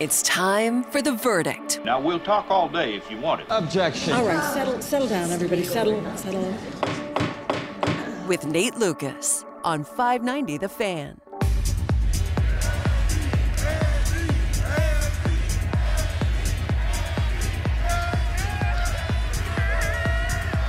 It's 0.00 0.22
time 0.22 0.84
for 0.84 1.02
the 1.02 1.10
verdict. 1.10 1.80
Now, 1.84 2.00
we'll 2.00 2.20
talk 2.20 2.52
all 2.52 2.68
day 2.68 2.94
if 2.94 3.10
you 3.10 3.18
want 3.18 3.40
it. 3.40 3.48
Objection. 3.50 4.12
All 4.12 4.24
right, 4.24 4.40
settle, 4.54 4.80
settle 4.80 5.08
down, 5.08 5.32
everybody. 5.32 5.64
Settle, 5.64 6.00
settle. 6.16 6.54
With 8.28 8.46
Nate 8.46 8.76
Lucas 8.76 9.44
on 9.64 9.82
590 9.82 10.58
The 10.58 10.68
Fan. 10.68 11.20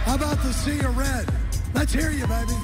How 0.05 0.16
about 0.16 0.41
the 0.41 0.53
sea 0.53 0.80
of 0.80 0.98
red? 0.98 1.30
Let's 1.75 1.94
hear 1.94 2.09
you, 2.09 2.25
baby. 2.25 2.55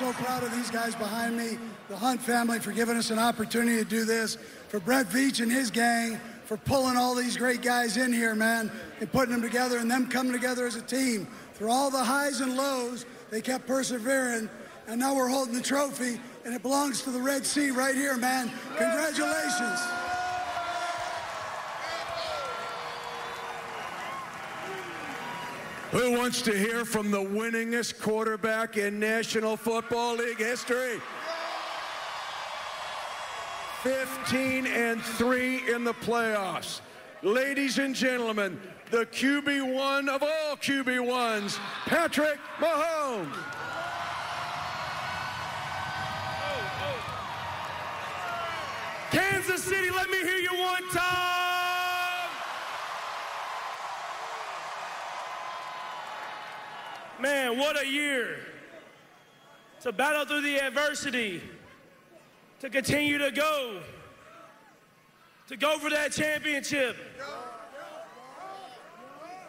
So 0.00 0.12
proud 0.14 0.42
of 0.42 0.50
these 0.52 0.70
guys 0.70 0.94
behind 0.94 1.36
me, 1.36 1.58
the 1.90 1.96
Hunt 1.96 2.22
family, 2.22 2.58
for 2.58 2.72
giving 2.72 2.96
us 2.96 3.10
an 3.10 3.18
opportunity 3.18 3.76
to 3.76 3.84
do 3.84 4.06
this, 4.06 4.38
for 4.68 4.80
Brett 4.80 5.04
Veach 5.10 5.42
and 5.42 5.52
his 5.52 5.70
gang, 5.70 6.18
for 6.46 6.56
pulling 6.56 6.96
all 6.96 7.14
these 7.14 7.36
great 7.36 7.60
guys 7.60 7.98
in 7.98 8.10
here, 8.10 8.34
man, 8.34 8.72
and 9.00 9.12
putting 9.12 9.30
them 9.30 9.42
together 9.42 9.76
and 9.76 9.90
them 9.90 10.08
coming 10.08 10.32
together 10.32 10.66
as 10.66 10.74
a 10.74 10.80
team. 10.80 11.28
Through 11.52 11.70
all 11.70 11.90
the 11.90 12.02
highs 12.02 12.40
and 12.40 12.56
lows, 12.56 13.04
they 13.30 13.42
kept 13.42 13.66
persevering, 13.66 14.48
and 14.88 14.98
now 14.98 15.14
we're 15.14 15.28
holding 15.28 15.52
the 15.52 15.60
trophy, 15.60 16.18
and 16.46 16.54
it 16.54 16.62
belongs 16.62 17.02
to 17.02 17.10
the 17.10 17.20
Red 17.20 17.44
Sea 17.44 17.70
right 17.70 17.94
here, 17.94 18.16
man. 18.16 18.50
Congratulations. 18.78 19.80
Who 25.92 26.12
wants 26.12 26.40
to 26.42 26.56
hear 26.56 26.84
from 26.84 27.10
the 27.10 27.18
winningest 27.18 27.98
quarterback 28.00 28.76
in 28.76 29.00
National 29.00 29.56
Football 29.56 30.16
League 30.16 30.38
history? 30.38 31.00
15 33.82 34.68
and 34.68 35.02
3 35.02 35.74
in 35.74 35.82
the 35.82 35.94
playoffs. 35.94 36.80
Ladies 37.22 37.78
and 37.78 37.92
gentlemen, 37.92 38.60
the 38.92 39.04
QB1 39.06 40.08
of 40.08 40.22
all 40.22 40.56
QB1s, 40.56 41.58
Patrick 41.86 42.38
Mahomes. 42.60 43.34
Kansas 49.10 49.64
City, 49.64 49.90
let 49.90 50.08
me 50.08 50.18
hear 50.18 50.36
you 50.36 50.56
one 50.56 50.88
time. 50.90 51.39
Man, 57.20 57.58
what 57.58 57.80
a 57.80 57.86
year. 57.86 58.38
To 59.82 59.92
battle 59.92 60.24
through 60.24 60.42
the 60.42 60.58
adversity, 60.58 61.42
to 62.60 62.70
continue 62.70 63.18
to 63.18 63.30
go, 63.30 63.80
to 65.48 65.56
go 65.56 65.78
for 65.78 65.90
that 65.90 66.12
championship. 66.12 66.96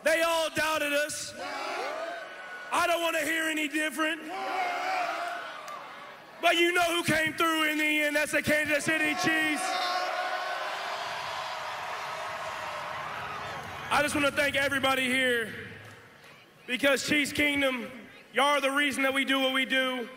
They 0.04 0.22
all 0.22 0.50
doubted 0.56 0.94
us. 0.94 1.34
I 2.74 2.88
don't 2.88 3.02
want 3.02 3.18
to 3.18 3.26
hear 3.26 3.44
any 3.44 3.68
different. 3.68 4.22
But 6.42 6.56
you 6.56 6.74
know 6.74 6.82
who 6.82 7.04
came 7.04 7.34
through 7.34 7.70
in 7.70 7.78
the 7.78 8.02
end. 8.04 8.16
That's 8.16 8.32
the 8.32 8.42
Kansas 8.42 8.86
City 8.86 9.14
Chiefs. 9.16 9.64
I 13.92 14.00
just 14.02 14.16
want 14.16 14.26
to 14.26 14.32
thank 14.32 14.56
everybody 14.56 15.06
here 15.06 15.50
because 16.72 17.06
Chiefs 17.06 17.34
Kingdom, 17.34 17.86
y'all 18.34 18.46
are 18.46 18.62
the 18.62 18.72
reason 18.72 19.04
that 19.04 19.14
we 19.14 19.26
do 19.26 19.42
what 19.42 19.54
we 19.54 19.66
do. 19.66 20.08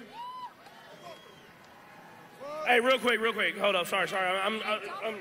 Hey, 2.65 2.79
real 2.79 2.99
quick, 2.99 3.21
real 3.21 3.33
quick. 3.33 3.59
Hold 3.59 3.75
up. 3.75 3.89
Sorry, 3.89 4.07
sorry. 4.07 4.39
I'm, 4.39 4.63
I'm, 4.65 4.81
I'm 5.05 5.15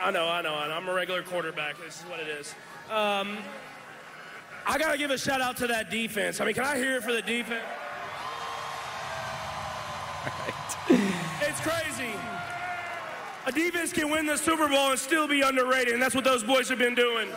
I 0.00 0.10
know, 0.12 0.28
I 0.28 0.40
know, 0.40 0.54
I 0.54 0.68
know. 0.68 0.74
I'm 0.74 0.88
a 0.88 0.94
regular 0.94 1.22
quarterback. 1.22 1.76
This 1.84 2.00
is 2.00 2.02
what 2.02 2.20
it 2.20 2.28
is. 2.28 2.54
Um, 2.88 3.38
I 4.64 4.78
got 4.78 4.92
to 4.92 4.98
give 4.98 5.10
a 5.10 5.18
shout 5.18 5.40
out 5.40 5.56
to 5.58 5.66
that 5.66 5.90
defense. 5.90 6.40
I 6.40 6.44
mean, 6.44 6.54
can 6.54 6.64
I 6.64 6.76
hear 6.76 6.96
it 6.96 7.02
for 7.02 7.12
the 7.12 7.22
defense? 7.22 7.64
It's 10.88 11.60
crazy. 11.60 12.12
A 13.46 13.52
defense 13.52 13.92
can 13.92 14.10
win 14.10 14.26
the 14.26 14.36
Super 14.36 14.68
Bowl 14.68 14.90
and 14.90 14.98
still 14.98 15.26
be 15.26 15.40
underrated, 15.40 15.94
and 15.94 16.02
that's 16.02 16.14
what 16.14 16.24
those 16.24 16.44
boys 16.44 16.68
have 16.68 16.78
been 16.78 16.94
doing. 16.94 17.28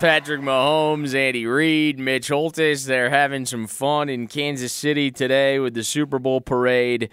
Patrick 0.00 0.40
Mahomes, 0.40 1.14
Andy 1.14 1.44
Reid, 1.44 1.98
Mitch 1.98 2.28
Holthus, 2.28 2.86
they're 2.86 3.10
having 3.10 3.44
some 3.44 3.66
fun 3.66 4.08
in 4.08 4.28
Kansas 4.28 4.72
City 4.72 5.10
today 5.10 5.58
with 5.58 5.74
the 5.74 5.84
Super 5.84 6.18
Bowl 6.18 6.40
parade. 6.40 7.10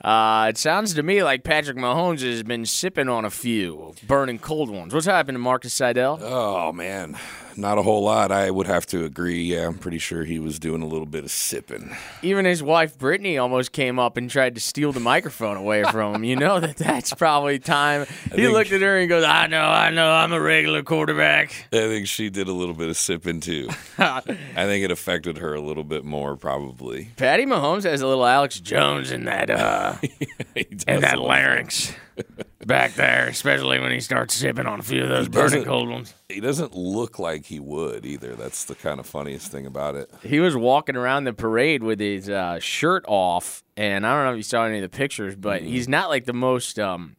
Uh, 0.00 0.46
it 0.48 0.56
sounds 0.56 0.94
to 0.94 1.02
me 1.02 1.24
like 1.24 1.42
Patrick 1.42 1.76
Mahomes 1.76 2.20
has 2.20 2.44
been 2.44 2.64
sipping 2.66 3.08
on 3.08 3.24
a 3.24 3.30
few 3.30 3.96
burning 4.06 4.38
cold 4.38 4.70
ones. 4.70 4.94
What's 4.94 5.06
happened 5.06 5.34
to 5.34 5.40
Marcus 5.40 5.74
Seidel? 5.74 6.20
Oh 6.22 6.72
man, 6.72 7.18
not 7.58 7.76
a 7.78 7.82
whole 7.82 8.02
lot. 8.02 8.30
I 8.32 8.50
would 8.50 8.66
have 8.66 8.86
to 8.86 9.04
agree. 9.04 9.42
Yeah, 9.42 9.66
I'm 9.66 9.76
pretty 9.78 9.98
sure 9.98 10.24
he 10.24 10.38
was 10.38 10.58
doing 10.58 10.80
a 10.82 10.86
little 10.86 11.06
bit 11.06 11.24
of 11.24 11.30
sipping. 11.30 11.94
Even 12.22 12.44
his 12.44 12.62
wife 12.62 12.96
Brittany 12.96 13.36
almost 13.36 13.72
came 13.72 13.98
up 13.98 14.16
and 14.16 14.30
tried 14.30 14.54
to 14.54 14.60
steal 14.60 14.92
the 14.92 15.00
microphone 15.00 15.56
away 15.56 15.82
from 15.84 16.14
him. 16.14 16.24
You 16.24 16.36
know 16.36 16.60
that 16.60 16.76
that's 16.76 17.12
probably 17.14 17.58
time. 17.58 18.06
He 18.24 18.28
think- 18.30 18.52
looked 18.52 18.72
at 18.72 18.80
her 18.80 18.96
and 18.98 19.08
goes, 19.08 19.24
"I 19.24 19.46
know, 19.48 19.62
I 19.62 19.90
know, 19.90 20.10
I'm 20.10 20.32
a 20.32 20.40
regular 20.40 20.82
quarterback." 20.82 21.50
I 21.72 21.76
think 21.88 22.06
she 22.06 22.30
did 22.30 22.48
a 22.48 22.52
little 22.52 22.74
bit 22.74 22.88
of 22.88 22.96
sipping 22.96 23.40
too. 23.40 23.68
I 23.98 24.20
think 24.20 24.84
it 24.84 24.90
affected 24.90 25.38
her 25.38 25.54
a 25.54 25.60
little 25.60 25.84
bit 25.84 26.04
more, 26.04 26.36
probably. 26.36 27.10
Patty 27.16 27.44
Mahomes 27.46 27.84
has 27.84 28.00
a 28.00 28.06
little 28.06 28.24
Alex 28.26 28.60
Jones 28.60 29.10
in 29.10 29.24
that 29.24 29.50
uh 29.50 29.96
in 30.54 31.00
that 31.00 31.18
larynx 31.18 31.92
back 32.68 32.94
there, 32.94 33.26
especially 33.26 33.80
when 33.80 33.90
he 33.90 33.98
starts 33.98 34.34
sipping 34.34 34.66
on 34.66 34.78
a 34.78 34.82
few 34.84 35.02
of 35.02 35.08
those 35.08 35.28
burning 35.28 35.64
cold 35.64 35.88
ones. 35.88 36.14
He 36.28 36.38
doesn't 36.38 36.76
look 36.76 37.18
like 37.18 37.46
he 37.46 37.58
would 37.58 38.06
either. 38.06 38.36
That's 38.36 38.62
the 38.64 38.76
kind 38.76 39.00
of 39.00 39.06
funniest 39.06 39.50
thing 39.50 39.66
about 39.66 39.96
it. 39.96 40.08
He 40.22 40.38
was 40.38 40.54
walking 40.54 40.94
around 40.94 41.24
the 41.24 41.32
parade 41.32 41.82
with 41.82 41.98
his 41.98 42.28
uh, 42.30 42.60
shirt 42.60 43.04
off, 43.08 43.64
and 43.76 44.06
I 44.06 44.14
don't 44.14 44.24
know 44.26 44.32
if 44.32 44.36
you 44.36 44.42
saw 44.44 44.64
any 44.64 44.76
of 44.76 44.82
the 44.82 44.96
pictures, 44.96 45.34
but 45.34 45.62
he's 45.62 45.88
not 45.88 46.08
like 46.10 46.26
the 46.26 46.32
most. 46.32 46.78
Um, 46.78 47.16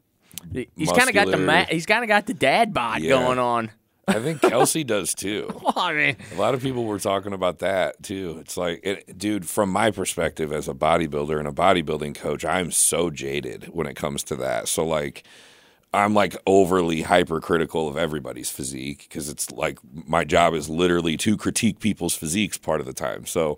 he's 0.53 0.91
kind 0.93 1.09
of 1.09 1.13
got 1.15 1.27
the 1.29 1.37
ma- 1.37 1.65
he's 1.65 1.85
kind 1.85 2.03
of 2.03 2.07
got 2.07 2.25
the 2.27 2.33
dad 2.33 2.73
bod 2.73 3.01
Yeah. 3.01 3.09
going 3.09 3.39
on. 3.39 3.71
I 4.09 4.19
think 4.19 4.41
Kelce 4.41 4.85
does 4.85 5.13
too. 5.13 5.49
Well, 5.61 5.73
I 5.77 5.93
mean, 5.93 6.15
A 6.33 6.39
lot 6.39 6.53
of 6.53 6.61
people 6.61 6.85
were 6.85 6.99
talking 6.99 7.33
about 7.33 7.59
that 7.59 8.01
too. 8.01 8.37
It's 8.41 8.57
like, 8.57 8.79
it, 8.83 9.17
dude, 9.17 9.47
from 9.47 9.69
my 9.71 9.91
perspective 9.91 10.51
as 10.51 10.67
a 10.67 10.73
bodybuilder 10.73 11.37
and 11.37 11.47
a 11.47 11.51
bodybuilding 11.51 12.15
coach, 12.15 12.43
I'm 12.43 12.71
so 12.71 13.09
jaded 13.09 13.65
when 13.71 13.87
it 13.87 13.95
comes 13.95 14.23
to 14.23 14.35
that. 14.37 14.67
So, 14.67 14.85
like, 14.85 15.23
I'm 15.93 16.13
like 16.13 16.35
overly 16.47 17.01
hypercritical 17.03 17.87
of 17.87 17.97
everybody's 17.97 18.49
physique 18.51 19.05
because 19.09 19.29
it's 19.29 19.51
like 19.51 19.79
my 19.93 20.23
job 20.23 20.53
is 20.53 20.69
literally 20.69 21.17
to 21.17 21.37
critique 21.37 21.79
people's 21.79 22.15
physiques 22.15 22.57
part 22.57 22.79
of 22.79 22.85
the 22.85 22.93
time. 22.93 23.25
So, 23.25 23.57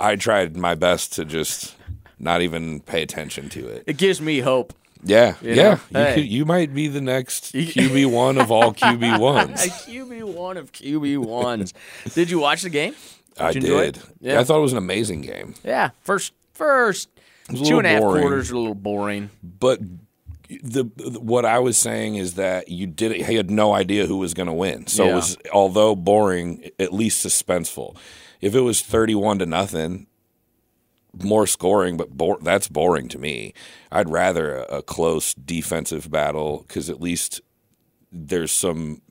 I 0.00 0.16
tried 0.16 0.56
my 0.56 0.74
best 0.74 1.12
to 1.14 1.24
just 1.24 1.76
not 2.18 2.40
even 2.42 2.80
pay 2.80 3.02
attention 3.02 3.48
to 3.50 3.66
it. 3.68 3.84
it 3.86 3.98
gives 3.98 4.20
me 4.20 4.40
hope. 4.40 4.72
Yeah, 5.06 5.34
You 5.40 5.54
yeah. 5.54 5.78
know? 5.92 6.14
You, 6.14 6.22
you 6.22 6.44
might 6.44 6.74
be 6.74 6.88
the 6.88 7.00
next 7.00 7.44
QB 7.54 8.10
one 8.10 8.38
of 8.38 8.50
all 8.50 8.72
QB 8.74 9.18
ones. 9.20 9.64
A. 9.66 9.68
QB 9.68 10.34
one 10.34 10.56
of 10.56 10.72
QB 10.72 11.18
ones. 11.18 11.72
did 12.14 12.30
you 12.30 12.38
watch 12.40 12.62
the 12.62 12.70
game? 12.70 12.94
I 13.38 13.50
you 13.50 13.60
enjoy 13.60 13.80
did. 13.92 13.98
Yeah. 14.20 14.40
I 14.40 14.44
thought 14.44 14.58
it 14.58 14.62
was 14.62 14.72
an 14.72 14.78
amazing 14.78 15.20
game. 15.22 15.54
Yeah, 15.62 15.90
first 16.02 16.32
first 16.54 17.08
two 17.64 17.78
and 17.78 17.86
a 17.86 17.90
half 17.90 18.00
boring. 18.00 18.22
quarters 18.22 18.50
are 18.50 18.54
a 18.54 18.58
little 18.58 18.74
boring. 18.74 19.30
but 19.42 19.78
the, 20.48 20.84
the 20.96 21.20
what 21.20 21.44
I 21.44 21.58
was 21.58 21.76
saying 21.76 22.14
is 22.16 22.34
that 22.34 22.68
you 22.68 22.86
did 22.86 23.12
he 23.26 23.34
had 23.34 23.50
no 23.50 23.72
idea 23.74 24.06
who 24.06 24.16
was 24.18 24.32
going 24.32 24.46
to 24.46 24.52
win. 24.52 24.86
So 24.86 25.04
Yeah. 25.04 25.10
it 25.10 25.14
was 25.14 25.36
although 25.52 25.94
boring, 25.96 26.70
at 26.78 26.92
least 26.94 27.24
suspenseful. 27.26 27.96
If 28.40 28.54
it 28.54 28.60
was 28.60 28.80
thirty-one 28.80 29.38
to 29.40 29.46
nothing, 29.46 30.06
more 31.22 31.46
scoring, 31.46 31.96
but 31.96 32.10
bor- 32.10 32.38
that's 32.42 32.68
boring 32.68 33.08
to 33.08 33.18
me. 33.18 33.54
I'd 33.90 34.08
rather 34.08 34.56
a, 34.56 34.78
a 34.78 34.82
close 34.82 35.34
defensive 35.34 36.10
battle 36.10 36.64
because 36.66 36.90
at 36.90 37.00
least 37.00 37.40
there's 38.12 38.52
some, 38.52 39.02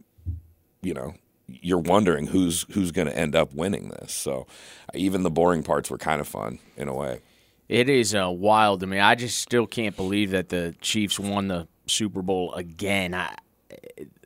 you 0.81 0.93
know, 0.93 1.15
you're 1.47 1.79
wondering 1.79 2.27
who's 2.27 2.65
who's 2.71 2.91
going 2.91 3.07
to 3.07 3.17
end 3.17 3.35
up 3.35 3.53
winning 3.53 3.89
this. 3.89 4.13
So 4.13 4.47
even 4.93 5.23
the 5.23 5.31
boring 5.31 5.63
parts 5.63 5.89
were 5.89 5.97
kind 5.97 6.19
of 6.19 6.27
fun 6.27 6.59
in 6.77 6.87
a 6.87 6.93
way. 6.93 7.21
It 7.67 7.89
is 7.89 8.13
uh, 8.13 8.29
wild 8.29 8.81
to 8.81 8.87
me. 8.87 8.99
I 8.99 9.15
just 9.15 9.39
still 9.39 9.65
can't 9.65 9.95
believe 9.95 10.31
that 10.31 10.49
the 10.49 10.75
Chiefs 10.81 11.19
won 11.19 11.47
the 11.47 11.67
Super 11.87 12.21
Bowl 12.21 12.53
again. 12.53 13.13
I, 13.13 13.35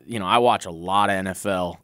you 0.04 0.18
know, 0.18 0.26
I 0.26 0.38
watch 0.38 0.66
a 0.66 0.70
lot 0.70 1.08
of 1.08 1.24
NFL, 1.24 1.76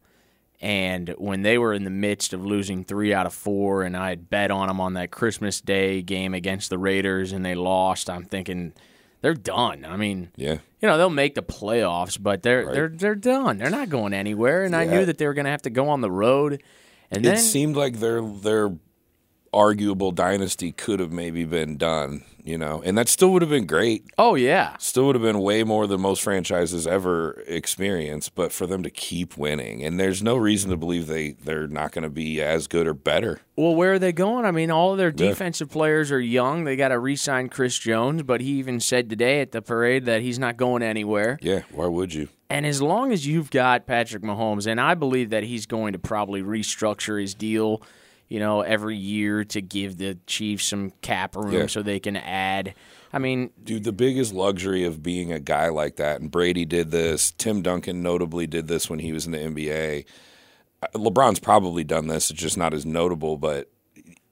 and 0.61 1.11
when 1.19 1.43
they 1.43 1.59
were 1.59 1.73
in 1.75 1.85
the 1.85 1.91
midst 1.91 2.33
of 2.33 2.45
losing 2.45 2.85
three 2.85 3.13
out 3.13 3.27
of 3.27 3.35
four, 3.35 3.83
and 3.83 3.97
I 3.97 4.09
had 4.11 4.31
bet 4.31 4.51
on 4.51 4.69
them 4.69 4.81
on 4.81 4.95
that 4.95 5.11
Christmas 5.11 5.61
Day 5.61 6.03
game 6.03 6.33
against 6.35 6.71
the 6.71 6.79
Raiders, 6.79 7.33
and 7.33 7.45
they 7.45 7.55
lost, 7.55 8.09
I'm 8.09 8.25
thinking 8.25 8.73
they're 9.21 9.35
done. 9.35 9.85
I 9.85 9.97
mean, 9.97 10.31
Yeah. 10.37 10.59
you 10.81 10.89
know, 10.89 10.97
they'll 10.99 11.11
make 11.11 11.35
the 11.35 11.43
playoffs, 11.43 12.19
but 12.21 12.43
they're 12.43 12.65
Right. 12.65 12.75
they're 12.75 12.89
they're 12.89 13.15
done. 13.15 13.59
They're 13.59 13.71
not 13.71 13.89
going 13.89 14.13
anywhere. 14.15 14.65
And 14.65 14.75
I 14.77 14.85
knew 14.85 15.05
that 15.05 15.19
they 15.19 15.27
were 15.27 15.35
going 15.35 15.45
to 15.47 15.51
have 15.51 15.63
to 15.63 15.71
go 15.71 15.89
on 15.89 16.01
the 16.01 16.11
road. 16.11 16.63
And 17.11 17.25
it 17.25 17.29
then 17.29 17.39
seemed 17.39 17.77
like 17.77 18.01
their 18.01 18.21
their 18.21 18.71
arguable 19.57 20.13
dynasty 20.13 20.71
could 20.73 21.01
have 21.01 21.11
maybe 21.13 21.45
been 21.45 21.77
done, 21.79 22.23
you 22.45 22.59
know, 22.59 22.83
and 22.85 22.97
that 22.99 23.09
still 23.09 23.33
would 23.33 23.41
have 23.43 23.51
been 23.51 23.65
great. 23.67 24.05
oh 24.19 24.35
yeah, 24.35 24.77
Still 24.79 25.07
would 25.07 25.15
have 25.15 25.23
been 25.23 25.41
way 25.41 25.65
more 25.65 25.87
than 25.87 26.01
most 26.03 26.23
franchises 26.23 26.87
ever 26.87 27.43
experience, 27.47 28.29
but 28.29 28.53
for 28.53 28.67
them 28.67 28.83
to 28.83 28.91
keep 28.91 29.37
winning, 29.37 29.83
and 29.83 29.99
there's 29.99 30.23
no 30.23 30.37
reason 30.37 30.71
to 30.71 30.77
believe 30.77 31.07
they 31.07 31.33
they're 31.33 31.67
not 31.67 31.93
going 31.93 32.05
to 32.05 32.11
be 32.11 32.41
as 32.43 32.67
good 32.69 32.87
or 32.87 32.95
better. 32.95 33.41
Well, 33.57 33.75
where 33.75 33.95
are 33.95 33.99
they 33.99 34.13
going? 34.13 34.45
I 34.45 34.51
mean, 34.51 34.71
all 34.71 34.93
of 34.93 34.99
their 34.99 35.09
Yeah. 35.17 35.29
defensive 35.29 35.71
players 35.71 36.13
are 36.13 36.21
young. 36.21 36.65
They 36.65 36.77
got 36.77 36.89
to 36.89 36.99
re-sign 36.99 37.49
Chris 37.49 37.79
Jones, 37.79 38.23
but 38.23 38.41
he 38.43 38.51
even 38.59 38.79
said 38.81 39.09
today 39.09 39.41
at 39.41 39.53
the 39.53 39.63
parade 39.63 40.05
that 40.05 40.21
he's 40.21 40.39
not 40.39 40.57
going 40.59 40.83
anywhere. 40.83 41.39
Yeah, 41.41 41.63
why 41.73 41.87
would 41.87 42.13
you? 42.13 42.29
And 42.51 42.65
as 42.67 42.81
long 42.83 43.11
as 43.13 43.27
you've 43.27 43.51
got 43.51 43.87
Patrick 43.87 44.23
Mahomes, 44.23 44.67
and 44.67 44.81
I 44.81 44.95
believe 44.95 45.31
that 45.31 45.43
he's 45.45 45.67
going 45.67 45.95
to 45.95 45.99
probably 45.99 46.43
restructure 46.43 47.21
his 47.21 47.35
deal, 47.35 47.83
you 48.29 48.39
know, 48.41 48.61
every 48.63 48.97
year 48.97 49.45
to 49.45 49.61
give 49.61 49.99
the 49.99 50.19
Chiefs 50.27 50.67
some 50.67 50.91
cap 51.03 51.37
room 51.37 51.53
Yeah. 51.53 51.67
so 51.67 51.83
they 51.83 52.01
can 52.01 52.17
add. 52.17 52.75
I 53.13 53.19
mean, 53.19 53.51
Dude, 53.63 53.85
the 53.85 53.93
biggest 53.93 54.35
luxury 54.35 54.85
of 54.85 55.03
being 55.03 55.33
a 55.33 55.39
guy 55.41 55.69
like 55.69 55.97
that, 55.97 56.21
and 56.21 56.31
Brady 56.31 56.65
did 56.65 56.91
this, 56.91 57.31
Tim 57.33 57.63
Duncan 57.63 58.03
notably 58.03 58.47
did 58.47 58.67
this 58.69 58.91
when 58.91 58.99
he 58.99 59.13
was 59.13 59.27
in 59.27 59.33
the 59.33 59.39
NBA. 59.39 60.05
Uh, 60.83 60.87
LeBron's 60.99 61.41
probably 61.41 61.85
done 61.85 62.09
this, 62.09 62.31
it's 62.31 62.41
just 62.41 62.59
not 62.59 62.75
as 62.75 62.85
notable, 62.85 63.39
but 63.39 63.71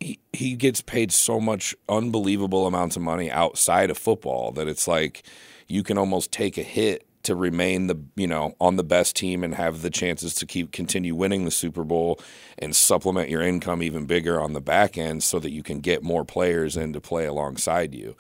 he, 0.01 0.19
he 0.33 0.55
gets 0.57 0.83
paid 0.83 1.13
so 1.13 1.41
much 1.41 1.75
unbelievable 1.89 2.67
amounts 2.67 2.97
of 2.97 3.03
money 3.03 3.31
outside 3.31 3.91
of 3.91 3.97
football 3.97 4.51
that 4.53 4.69
it's 4.69 4.87
like 4.89 5.23
you 5.69 5.83
can 5.83 5.97
almost 5.97 6.31
take 6.33 6.59
a 6.59 6.63
hit 6.63 7.07
to 7.25 7.35
remain 7.35 7.87
the 7.87 8.01
you 8.17 8.27
know 8.27 8.55
on 8.61 8.77
the 8.77 8.85
best 8.85 9.17
team 9.17 9.45
and 9.45 9.55
have 9.55 9.83
the 9.83 9.91
chances 9.91 10.35
to 10.35 10.47
keep 10.47 10.73
continue 10.73 11.15
winning 11.15 11.45
the 11.45 11.51
Super 11.51 11.85
Bowl 11.85 12.21
and 12.59 12.75
supplement 12.75 13.29
your 13.29 13.43
income 13.43 13.83
even 13.83 14.07
bigger 14.07 14.41
on 14.41 14.53
the 14.53 14.61
back 14.61 14.97
end 14.97 15.23
so 15.23 15.39
that 15.39 15.51
you 15.51 15.63
can 15.63 15.81
get 15.81 16.03
more 16.03 16.25
players 16.25 16.77
in 16.77 16.93
to 16.93 17.01
play 17.01 17.27
alongside 17.27 17.95
you 17.95 18.17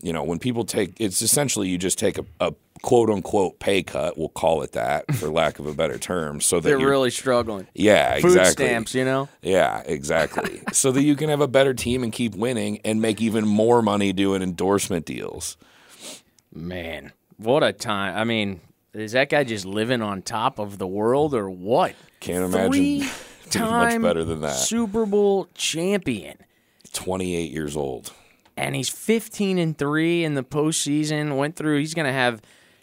you 0.00 0.12
know, 0.12 0.22
when 0.22 0.38
people 0.38 0.64
take 0.64 1.00
it's 1.00 1.22
essentially 1.22 1.68
you 1.68 1.78
just 1.78 1.98
take 1.98 2.18
a, 2.18 2.24
a 2.40 2.54
quote 2.82 3.10
unquote 3.10 3.58
pay 3.58 3.82
cut, 3.82 4.16
we'll 4.16 4.28
call 4.28 4.62
it 4.62 4.72
that 4.72 5.12
for 5.14 5.28
lack 5.30 5.58
of 5.58 5.66
a 5.66 5.74
better 5.74 5.98
term, 5.98 6.40
so 6.40 6.60
that 6.60 6.68
they're 6.68 6.78
really 6.78 7.10
struggling. 7.10 7.66
yeah, 7.74 8.14
Food 8.16 8.26
exactly. 8.26 8.66
stamps, 8.66 8.94
you 8.94 9.04
know. 9.04 9.28
Yeah, 9.42 9.82
exactly. 9.84 10.62
so 10.72 10.92
that 10.92 11.02
you 11.02 11.16
can 11.16 11.28
have 11.28 11.40
a 11.40 11.48
better 11.48 11.74
team 11.74 12.02
and 12.02 12.12
keep 12.12 12.34
winning 12.34 12.80
and 12.84 13.02
make 13.02 13.20
even 13.20 13.46
more 13.46 13.82
money 13.82 14.12
doing 14.12 14.42
endorsement 14.42 15.04
deals. 15.04 15.56
Man, 16.52 17.12
what 17.38 17.62
a 17.64 17.72
time! 17.72 18.16
I 18.16 18.24
mean, 18.24 18.60
is 18.92 19.12
that 19.12 19.30
guy 19.30 19.44
just 19.44 19.64
living 19.64 20.02
on 20.02 20.22
top 20.22 20.58
of 20.58 20.78
the 20.78 20.86
world 20.86 21.34
or 21.34 21.48
what? 21.48 21.94
Can't 22.20 22.44
imagine 22.44 23.08
doing 23.50 23.70
much 23.70 24.02
better 24.02 24.24
than 24.24 24.40
that. 24.42 24.56
Super 24.56 25.06
Bowl 25.06 25.48
champion. 25.54 26.36
28 26.92 27.50
years 27.50 27.76
old. 27.76 28.12
and 28.56 28.74
he's 28.74 28.88
15 28.88 29.58
and 29.58 29.76
3 29.78 30.24
in 30.24 30.34
the 30.34 30.42
postseason. 30.42 31.36
Went 31.36 31.54
through, 31.54 31.78
he's 31.78 31.94
going 31.94 32.06
to 32.06 32.12
have 32.12 32.40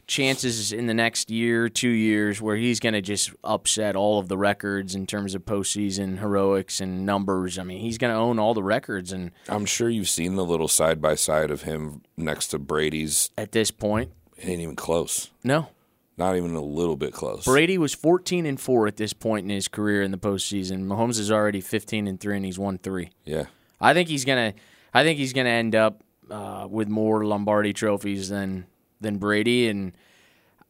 chances 0.07 0.71
in 0.71 0.85
the 0.85 0.93
next 0.93 1.31
year, 1.31 1.67
two 1.67 1.89
years, 1.89 2.39
where 2.39 2.55
he's 2.55 2.79
going 2.79 2.93
to 2.93 3.01
just 3.01 3.31
upset 3.43 3.95
all 3.95 4.19
of 4.19 4.27
the 4.27 4.37
records 4.37 4.93
in 4.93 5.07
terms 5.07 5.33
of 5.33 5.43
postseason 5.43 6.19
heroics 6.19 6.79
and 6.79 7.05
numbers. 7.05 7.57
I 7.57 7.63
mean, 7.63 7.79
he's 7.79 7.97
going 7.97 8.13
to 8.13 8.17
own 8.17 8.37
all 8.37 8.53
the 8.53 8.63
records. 8.63 9.11
And 9.11 9.31
I'm 9.49 9.65
sure 9.65 9.89
you've 9.89 10.07
seen 10.09 10.35
the 10.35 10.45
little 10.45 10.67
side 10.67 11.01
by 11.01 11.15
side 11.15 11.49
of 11.51 11.63
him 11.63 12.03
next 12.15 12.49
to 12.49 12.59
Brady's. 12.59 13.31
at 13.37 13.51
this 13.51 13.71
point, 13.71 14.11
It 14.37 14.47
ain't 14.47 14.61
even 14.61 14.75
close. 14.75 15.29
no. 15.43 15.69
Not 16.17 16.37
even 16.37 16.55
a 16.55 16.61
little 16.61 16.95
bit 16.95 17.11
close. 17.11 17.43
Brady 17.43 17.77
was 17.77 17.93
14 17.93 18.45
and 18.45 18.57
4 18.57 18.87
at 18.87 18.95
this 18.95 19.11
point 19.11 19.43
in 19.43 19.49
his 19.49 19.67
career 19.67 20.01
in 20.01 20.11
the 20.11 20.17
postseason. 20.17 20.85
Mahomes 20.85 21.19
is 21.19 21.29
already 21.29 21.59
15 21.59 22.07
and 22.07 22.17
3, 22.17 22.37
and 22.37 22.45
he's 22.45 22.57
won 22.57 22.77
three. 22.77 23.09
Yeah. 23.25 23.47
I 23.81 23.93
think 23.93 24.07
he's 24.07 24.23
gonna. 24.23 24.53
I 24.93 25.03
think 25.03 25.17
he's 25.19 25.33
gonna 25.33 25.49
end 25.49 25.75
up 25.75 26.01
uh, 26.31 26.67
with 26.69 26.87
more 26.87 27.25
Lombardi 27.25 27.73
trophies 27.73 28.29
than 28.29 28.65
than 29.01 29.17
Brady, 29.17 29.67
and 29.67 29.91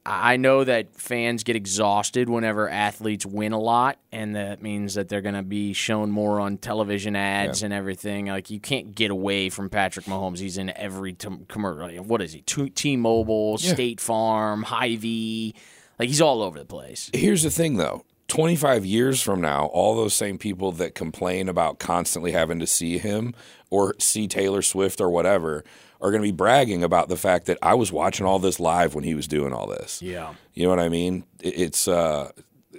I 0.08 0.38
know 0.38 0.64
that 0.64 0.96
fans 0.96 1.44
get 1.44 1.56
exhausted 1.56 2.30
whenever 2.30 2.70
athletes 2.70 3.26
win 3.26 3.54
a 3.54 3.60
lot, 3.60 3.98
and 4.12 4.36
that 4.36 4.62
means 4.62 4.94
that 4.94 5.10
they're 5.10 5.22
gonna 5.22 5.42
be 5.42 5.74
shown 5.74 6.12
more 6.12 6.40
on 6.40 6.58
television 6.58 7.16
ads 7.16 7.64
and 7.64 7.74
everything. 7.74 8.28
Like 8.28 8.52
you 8.52 8.60
can't 8.60 8.94
get 8.94 9.10
away 9.10 9.50
from 9.50 9.70
Patrick 9.70 10.06
Mahomes. 10.06 10.38
He's 10.38 10.60
in 10.60 10.70
every 10.78 11.14
t- 11.14 11.28
commercial. 11.48 12.04
What 12.04 12.22
is 12.22 12.34
he? 12.34 12.42
T- 12.42 12.70
T-Mobile, 12.70 13.58
Yeah. 13.60 13.74
State 13.74 14.00
Farm, 14.00 14.62
Hy-Vee. 14.64 15.56
Like 15.98 16.10
he's 16.10 16.22
all 16.22 16.44
over 16.44 16.60
the 16.60 16.66
place. 16.66 17.10
Here's 17.14 17.42
the 17.44 17.50
thing, 17.50 17.78
though. 17.78 18.04
25 18.28 18.86
years 18.86 19.22
from 19.22 19.40
now, 19.40 19.66
all 19.68 19.96
those 19.96 20.14
same 20.14 20.38
people 20.38 20.72
that 20.74 20.94
complain 20.96 21.48
about 21.48 21.80
constantly 21.80 22.32
having 22.32 22.60
to 22.60 22.68
see 22.68 22.98
him 22.98 23.34
or 23.70 23.96
see 24.00 24.28
Taylor 24.28 24.62
Swift 24.62 25.00
or 25.00 25.10
whatever 25.10 25.64
are 26.02 26.12
going 26.12 26.22
to 26.22 26.28
be 26.28 26.36
bragging 26.36 26.84
about 26.84 27.10
the 27.10 27.18
fact 27.18 27.46
that 27.46 27.58
I 27.62 27.74
was 27.74 27.92
watching 27.92 28.26
all 28.26 28.40
this 28.40 28.60
live 28.60 28.96
when 28.96 29.04
he 29.04 29.16
was 29.16 29.28
doing 29.28 29.54
all 29.54 29.68
this. 29.68 30.02
Yeah. 30.02 30.34
You 30.54 30.64
know 30.64 30.70
what 30.70 30.80
I 30.80 30.90
mean? 30.90 31.26
It's 31.40 31.88
uh, 31.88 32.32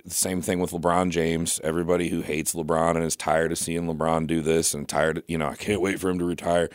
the 0.04 0.10
same 0.10 0.42
thing 0.42 0.60
with 0.60 0.70
LeBron 0.70 1.10
James. 1.10 1.60
Everybody 1.64 2.08
who 2.08 2.20
hates 2.20 2.54
LeBron 2.54 2.96
and 2.96 3.04
is 3.04 3.16
tired 3.16 3.52
of 3.52 3.58
seeing 3.58 3.86
LeBron 3.86 4.26
do 4.26 4.40
this 4.42 4.74
and 4.74 4.88
tired, 4.88 5.22
you 5.26 5.38
know, 5.38 5.48
I 5.48 5.56
can't 5.56 5.80
wait 5.80 5.98
for 5.98 6.08
him 6.10 6.18
to 6.18 6.24
retire. 6.24 6.68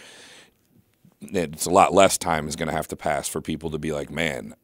It's 1.22 1.66
a 1.66 1.72
lot 1.72 1.94
less 1.94 2.18
time 2.18 2.48
is 2.48 2.56
going 2.56 2.70
to 2.70 2.76
have 2.76 2.88
to 2.90 2.96
pass 2.96 3.28
for 3.28 3.42
people 3.42 3.70
to 3.72 3.78
be 3.78 3.92
like, 3.92 4.10
man, 4.10 4.56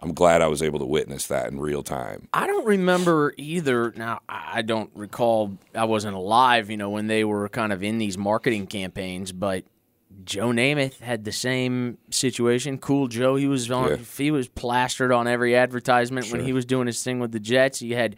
I'm 0.00 0.14
glad 0.14 0.40
I 0.42 0.48
was 0.48 0.62
able 0.62 0.78
to 0.80 0.86
witness 0.86 1.26
that 1.28 1.52
in 1.52 1.60
real 1.60 1.82
time. 1.82 2.28
I 2.32 2.46
don't 2.46 2.66
remember 2.66 3.34
either. 3.36 3.92
Now, 3.94 4.20
I 4.28 4.62
don't 4.62 4.90
recall, 4.94 5.58
I 5.74 5.84
wasn't 5.84 6.16
alive, 6.16 6.70
you 6.70 6.78
know, 6.78 6.90
when 6.90 7.06
they 7.06 7.22
were 7.22 7.48
kind 7.50 7.72
of 7.72 7.82
in 7.84 7.98
these 7.98 8.16
marketing 8.16 8.66
campaigns, 8.66 9.30
but 9.30 9.64
Joe 10.24 10.48
Namath 10.48 11.00
had 11.00 11.24
the 11.24 11.32
same 11.32 11.98
situation. 12.10 12.78
Cool 12.78 13.08
Joe, 13.08 13.36
he 13.36 13.46
was 13.46 13.70
on, 13.70 13.88
Yeah. 13.90 13.96
he 14.18 14.30
was 14.30 14.48
plastered 14.48 15.12
on 15.12 15.26
every 15.26 15.56
advertisement 15.56 16.30
when 16.30 16.44
he 16.44 16.52
was 16.52 16.64
doing 16.64 16.86
his 16.86 17.02
thing 17.02 17.20
with 17.20 17.32
the 17.32 17.40
Jets. 17.40 17.78
He 17.78 17.92
had 17.92 18.16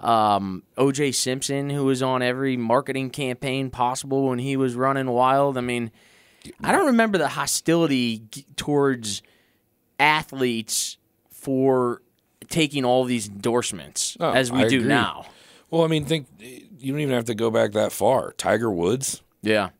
um, 0.00 0.62
OJ 0.78 1.14
Simpson, 1.14 1.68
who 1.70 1.84
was 1.84 2.02
on 2.02 2.22
every 2.22 2.56
marketing 2.56 3.10
campaign 3.10 3.68
possible 3.70 4.28
when 4.28 4.38
he 4.38 4.56
was 4.56 4.74
running 4.74 5.10
wild. 5.10 5.58
I 5.58 5.60
mean, 5.60 5.90
I 6.64 6.72
don't 6.72 6.86
remember 6.86 7.18
the 7.18 7.28
hostility 7.28 8.22
towards 8.56 9.20
athletes 9.98 10.96
for 11.30 12.02
taking 12.48 12.84
all 12.84 13.04
these 13.04 13.28
endorsements 13.28 14.16
Oh, 14.20 14.30
as 14.32 14.50
we 14.50 14.64
I 14.64 14.68
do 14.68 14.78
agree. 14.78 14.88
now. 14.88 15.26
Well, 15.70 15.84
I 15.84 15.86
mean, 15.86 16.04
think 16.04 16.26
you 16.38 16.92
don't 16.92 17.00
even 17.00 17.14
have 17.14 17.26
to 17.26 17.34
go 17.34 17.50
back 17.50 17.72
that 17.72 17.92
far. 17.92 18.32
Tiger 18.32 18.70
Woods 18.70 19.22
Yeah. 19.42 19.70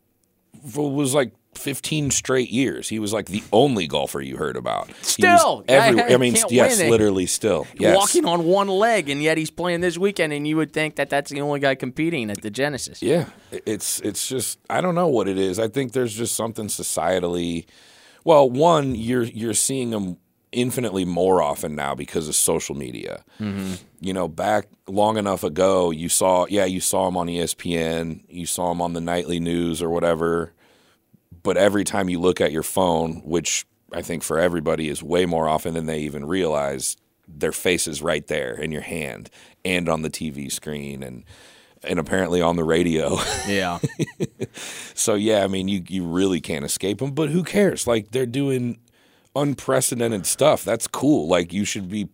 was 0.76 1.14
like 1.14 1.32
15 1.54 2.10
straight 2.10 2.50
years. 2.50 2.88
He 2.88 2.98
was 2.98 3.12
like 3.12 3.26
the 3.26 3.42
only 3.52 3.86
golfer 3.86 4.20
you 4.20 4.36
heard 4.36 4.56
about. 4.56 4.90
Still, 5.02 5.64
everywhere. 5.68 6.10
I 6.10 6.14
I 6.14 6.16
mean, 6.16 6.36
yes, 6.48 6.80
literally 6.80 7.26
still. 7.26 7.66
Yes. 7.74 7.96
Walking 7.96 8.24
on 8.24 8.44
one 8.44 8.68
leg, 8.68 9.08
and 9.08 9.22
yet 9.22 9.36
he's 9.36 9.50
playing 9.50 9.80
this 9.80 9.98
weekend, 9.98 10.32
and 10.32 10.46
you 10.46 10.56
would 10.56 10.72
think 10.72 10.96
that 10.96 11.10
that's 11.10 11.30
the 11.30 11.40
only 11.40 11.60
guy 11.60 11.74
competing 11.74 12.30
at 12.30 12.42
the 12.42 12.50
Genesis. 12.50 13.02
Yeah, 13.02 13.26
it's 13.50 14.00
it's 14.00 14.28
just 14.28 14.58
I 14.70 14.80
don't 14.80 14.94
know 14.94 15.08
what 15.08 15.28
it 15.28 15.38
is. 15.38 15.58
I 15.58 15.68
think 15.68 15.92
there's 15.92 16.14
just 16.14 16.34
something 16.36 16.66
societally. 16.66 17.66
Well, 18.24 18.48
one 18.48 18.94
you're 18.94 19.24
you're 19.24 19.54
seeing 19.54 19.90
them 19.90 20.18
infinitely 20.52 21.04
more 21.04 21.42
often 21.42 21.74
now 21.74 21.94
because 21.94 22.28
of 22.28 22.34
social 22.34 22.74
media. 22.74 23.24
Mm-hmm. 23.40 23.74
You 24.00 24.12
know, 24.12 24.28
back 24.28 24.66
long 24.88 25.16
enough 25.16 25.44
ago, 25.44 25.90
you 25.90 26.08
saw 26.08 26.46
yeah 26.48 26.64
you 26.64 26.80
saw 26.80 27.08
him 27.08 27.16
on 27.16 27.26
ESPN, 27.26 28.22
you 28.28 28.46
saw 28.46 28.70
him 28.70 28.80
on 28.80 28.92
the 28.92 29.00
nightly 29.00 29.40
news 29.40 29.82
or 29.82 29.90
whatever. 29.90 30.52
But 31.42 31.56
every 31.56 31.84
time 31.84 32.08
you 32.08 32.20
look 32.20 32.40
at 32.40 32.52
your 32.52 32.62
phone, 32.62 33.22
which 33.24 33.66
I 33.92 34.02
think 34.02 34.22
for 34.22 34.38
everybody 34.38 34.88
is 34.88 35.02
way 35.02 35.26
more 35.26 35.48
often 35.48 35.74
than 35.74 35.86
they 35.86 36.00
even 36.00 36.24
realize, 36.26 36.96
their 37.26 37.52
face 37.52 37.86
is 37.86 38.02
right 38.02 38.26
there 38.26 38.52
in 38.54 38.72
your 38.72 38.82
hand 38.82 39.30
and 39.64 39.88
on 39.88 40.02
the 40.02 40.10
TV 40.10 40.50
screen 40.50 41.02
and 41.02 41.24
and 41.82 41.98
apparently 41.98 42.42
on 42.42 42.56
the 42.56 42.64
radio. 42.64 43.18
Yeah. 43.48 43.78
so 44.94 45.14
yeah, 45.14 45.44
I 45.44 45.46
mean 45.46 45.68
you 45.68 45.82
you 45.88 46.04
really 46.04 46.40
can't 46.40 46.64
escape 46.64 46.98
them, 46.98 47.12
but 47.12 47.30
who 47.30 47.42
cares? 47.42 47.86
Like 47.86 48.10
they're 48.10 48.26
doing 48.26 48.78
unprecedented 49.34 50.26
stuff. 50.26 50.64
That's 50.64 50.86
cool. 50.86 51.28
Like 51.28 51.52
you 51.52 51.64
should 51.64 51.88
be 51.88 52.08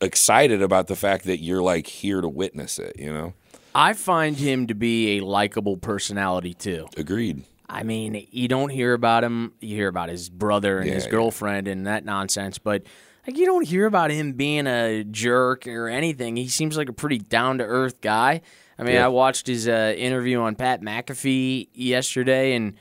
excited 0.00 0.62
about 0.62 0.86
the 0.86 0.96
fact 0.96 1.24
that 1.24 1.38
you're 1.38 1.62
like 1.62 1.86
here 1.86 2.20
to 2.20 2.28
witness 2.28 2.78
it, 2.78 2.98
you 2.98 3.12
know? 3.12 3.34
I 3.74 3.92
find 3.92 4.36
him 4.36 4.66
to 4.68 4.74
be 4.74 5.18
a 5.18 5.24
likable 5.24 5.76
personality, 5.76 6.54
too. 6.54 6.86
Agreed. 6.96 7.44
I 7.68 7.82
mean, 7.82 8.26
you 8.30 8.48
don't 8.48 8.68
hear 8.70 8.92
about 8.94 9.24
him. 9.24 9.52
You 9.60 9.74
hear 9.76 9.88
about 9.88 10.08
his 10.08 10.28
brother 10.28 10.78
and 10.78 10.88
Yeah, 10.88 10.94
his 10.94 11.04
yeah. 11.06 11.10
girlfriend 11.10 11.68
and 11.68 11.86
that 11.86 12.04
nonsense, 12.04 12.58
but 12.58 12.84
like 13.26 13.36
you 13.36 13.44
don't 13.46 13.66
hear 13.66 13.86
about 13.86 14.10
him 14.10 14.32
being 14.34 14.66
a 14.68 15.02
jerk 15.04 15.66
or 15.66 15.88
anything. 15.88 16.36
He 16.36 16.48
seems 16.48 16.76
like 16.76 16.88
a 16.88 16.92
pretty 16.92 17.18
down 17.18 17.58
to 17.58 17.64
earth 17.64 18.00
guy. 18.00 18.40
I 18.78 18.82
mean, 18.84 18.94
Yeah. 18.94 19.06
I 19.06 19.08
watched 19.08 19.46
his 19.48 19.66
uh, 19.66 19.94
interview 19.96 20.38
on 20.40 20.54
Pat 20.54 20.80
McAfee 20.82 21.68
yesterday, 21.72 22.54
and 22.54 22.74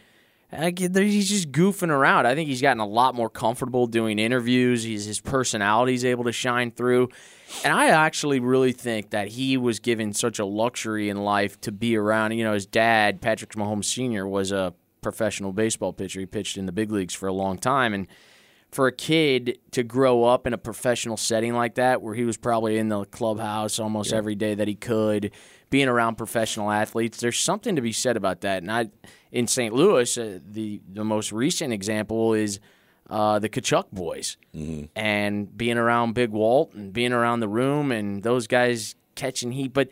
like, 0.59 0.79
he's 0.79 1.29
just 1.29 1.51
goofing 1.51 1.89
around. 1.89 2.25
I 2.25 2.35
think 2.35 2.49
he's 2.49 2.61
gotten 2.61 2.79
a 2.79 2.87
lot 2.87 3.15
more 3.15 3.29
comfortable 3.29 3.87
doing 3.87 4.19
interviews. 4.19 4.83
He's, 4.83 5.05
his 5.05 5.19
personality's 5.19 6.05
able 6.05 6.23
to 6.25 6.31
shine 6.31 6.71
through. 6.71 7.09
And 7.63 7.73
I 7.73 7.87
actually 7.87 8.39
really 8.39 8.71
think 8.71 9.11
that 9.11 9.29
he 9.29 9.57
was 9.57 9.79
given 9.79 10.13
such 10.13 10.39
a 10.39 10.45
luxury 10.45 11.09
in 11.09 11.17
life 11.23 11.59
to 11.61 11.71
be 11.71 11.95
around. 11.95 12.31
You 12.33 12.43
know, 12.43 12.53
his 12.53 12.65
dad, 12.65 13.21
Patrick 13.21 13.51
Mahomes 13.51 13.85
Sr., 13.85 14.27
was 14.27 14.51
a 14.51 14.73
professional 15.01 15.53
baseball 15.53 15.93
pitcher. 15.93 16.19
He 16.19 16.25
pitched 16.25 16.57
in 16.57 16.65
the 16.65 16.71
big 16.71 16.91
leagues 16.91 17.13
for 17.13 17.27
a 17.27 17.33
long 17.33 17.57
time. 17.57 17.93
And 17.93 18.07
for 18.71 18.87
a 18.87 18.91
kid 18.91 19.57
to 19.71 19.83
grow 19.83 20.25
up 20.25 20.45
in 20.45 20.53
a 20.53 20.57
professional 20.57 21.15
setting 21.15 21.53
like 21.53 21.75
that, 21.75 22.01
where 22.01 22.13
he 22.13 22.25
was 22.25 22.35
probably 22.35 22.77
in 22.77 22.89
the 22.89 23.05
clubhouse 23.05 23.79
almost 23.79 24.11
every 24.11 24.35
day 24.35 24.53
that 24.53 24.67
he 24.67 24.75
could, 24.75 25.31
being 25.69 25.87
around 25.87 26.15
professional 26.15 26.69
athletes, 26.69 27.19
there's 27.19 27.39
something 27.39 27.75
to 27.75 27.81
be 27.81 27.91
said 27.91 28.17
about 28.17 28.41
that. 28.41 28.63
And 28.63 28.71
I, 28.71 28.89
in 29.35 29.47
St. 29.47 29.73
Louis, 29.75 30.17
uh, 30.17 30.39
the 30.49 30.81
the 30.91 31.03
most 31.03 31.31
recent 31.33 31.73
example 31.73 32.33
is 32.33 32.59
uh, 33.09 33.37
the 33.37 33.49
Tkachuk 33.49 33.91
boys, 33.91 34.37
and 34.95 35.55
being 35.55 35.77
around 35.77 36.13
Big 36.13 36.29
Walt 36.31 36.73
and 36.73 36.93
being 36.93 37.11
around 37.11 37.41
the 37.41 37.49
room, 37.49 37.91
and 37.91 38.23
those 38.23 38.47
guys 38.47 38.95
catching 39.15 39.51
heat, 39.51 39.73
but. 39.73 39.89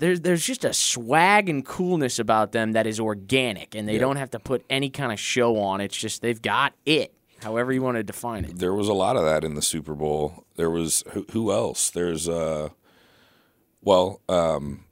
There's, 0.00 0.20
there's 0.20 0.46
just 0.46 0.64
a 0.64 0.72
swag 0.72 1.48
and 1.48 1.66
coolness 1.66 2.20
about 2.20 2.52
them 2.52 2.74
that 2.74 2.86
is 2.86 3.00
organic, 3.00 3.74
and 3.74 3.88
they 3.88 3.98
don't 3.98 4.14
have 4.14 4.30
to 4.30 4.38
put 4.38 4.64
any 4.70 4.90
kind 4.90 5.10
of 5.10 5.18
show 5.18 5.58
on. 5.58 5.80
It's 5.80 5.96
just 5.96 6.22
they've 6.22 6.40
got 6.40 6.72
it, 6.86 7.12
however 7.42 7.72
you 7.72 7.82
want 7.82 7.96
to 7.96 8.04
define 8.04 8.44
it. 8.44 8.60
There 8.60 8.72
was 8.72 8.86
a 8.86 8.94
lot 8.94 9.16
of 9.16 9.24
that 9.24 9.42
in 9.42 9.54
the 9.54 9.60
Super 9.60 9.94
Bowl. 9.96 10.44
There 10.54 10.70
was 10.70 11.02
who, 11.10 11.26
who 11.32 11.50
else? 11.50 11.90
There's 11.90 12.28
uh, 12.28 12.68
well, 13.82 14.20
um, 14.28 14.84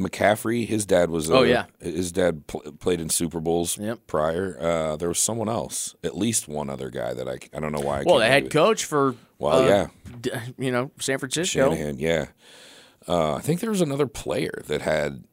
McCaffrey. 0.00 0.66
His 0.66 0.84
dad 0.84 1.10
was. 1.10 1.30
Oh, 1.30 1.38
uh, 1.38 1.42
yeah. 1.42 1.64
his 1.80 2.12
dad 2.12 2.46
pl- 2.46 2.60
played 2.78 3.00
in 3.00 3.08
Super 3.08 3.40
Bowls 3.40 3.78
Yep. 3.78 4.00
prior. 4.06 4.56
Uh, 4.60 4.96
there 4.96 5.08
was 5.08 5.18
someone 5.18 5.48
else, 5.48 5.94
at 6.04 6.16
least 6.16 6.48
one 6.48 6.68
other 6.68 6.90
guy 6.90 7.14
that 7.14 7.28
I 7.28 7.38
I 7.56 7.60
don't 7.60 7.72
know 7.72 7.80
why. 7.80 8.00
I 8.00 8.02
Well, 8.04 8.18
the 8.18 8.26
head 8.26 8.50
coach 8.50 8.84
for 8.84 9.14
Well, 9.38 9.58
uh, 9.62 9.66
yeah. 9.66 9.86
d- 10.20 10.30
you 10.58 10.70
know 10.70 10.90
San 11.00 11.18
Francisco. 11.18 11.70
Shanahan, 11.70 11.98
yeah. 11.98 12.26
Uh, 13.08 13.34
I 13.36 13.40
think 13.40 13.60
there 13.60 13.70
was 13.70 13.80
another 13.80 14.06
player 14.08 14.62
that 14.66 14.82
had, 14.82 15.24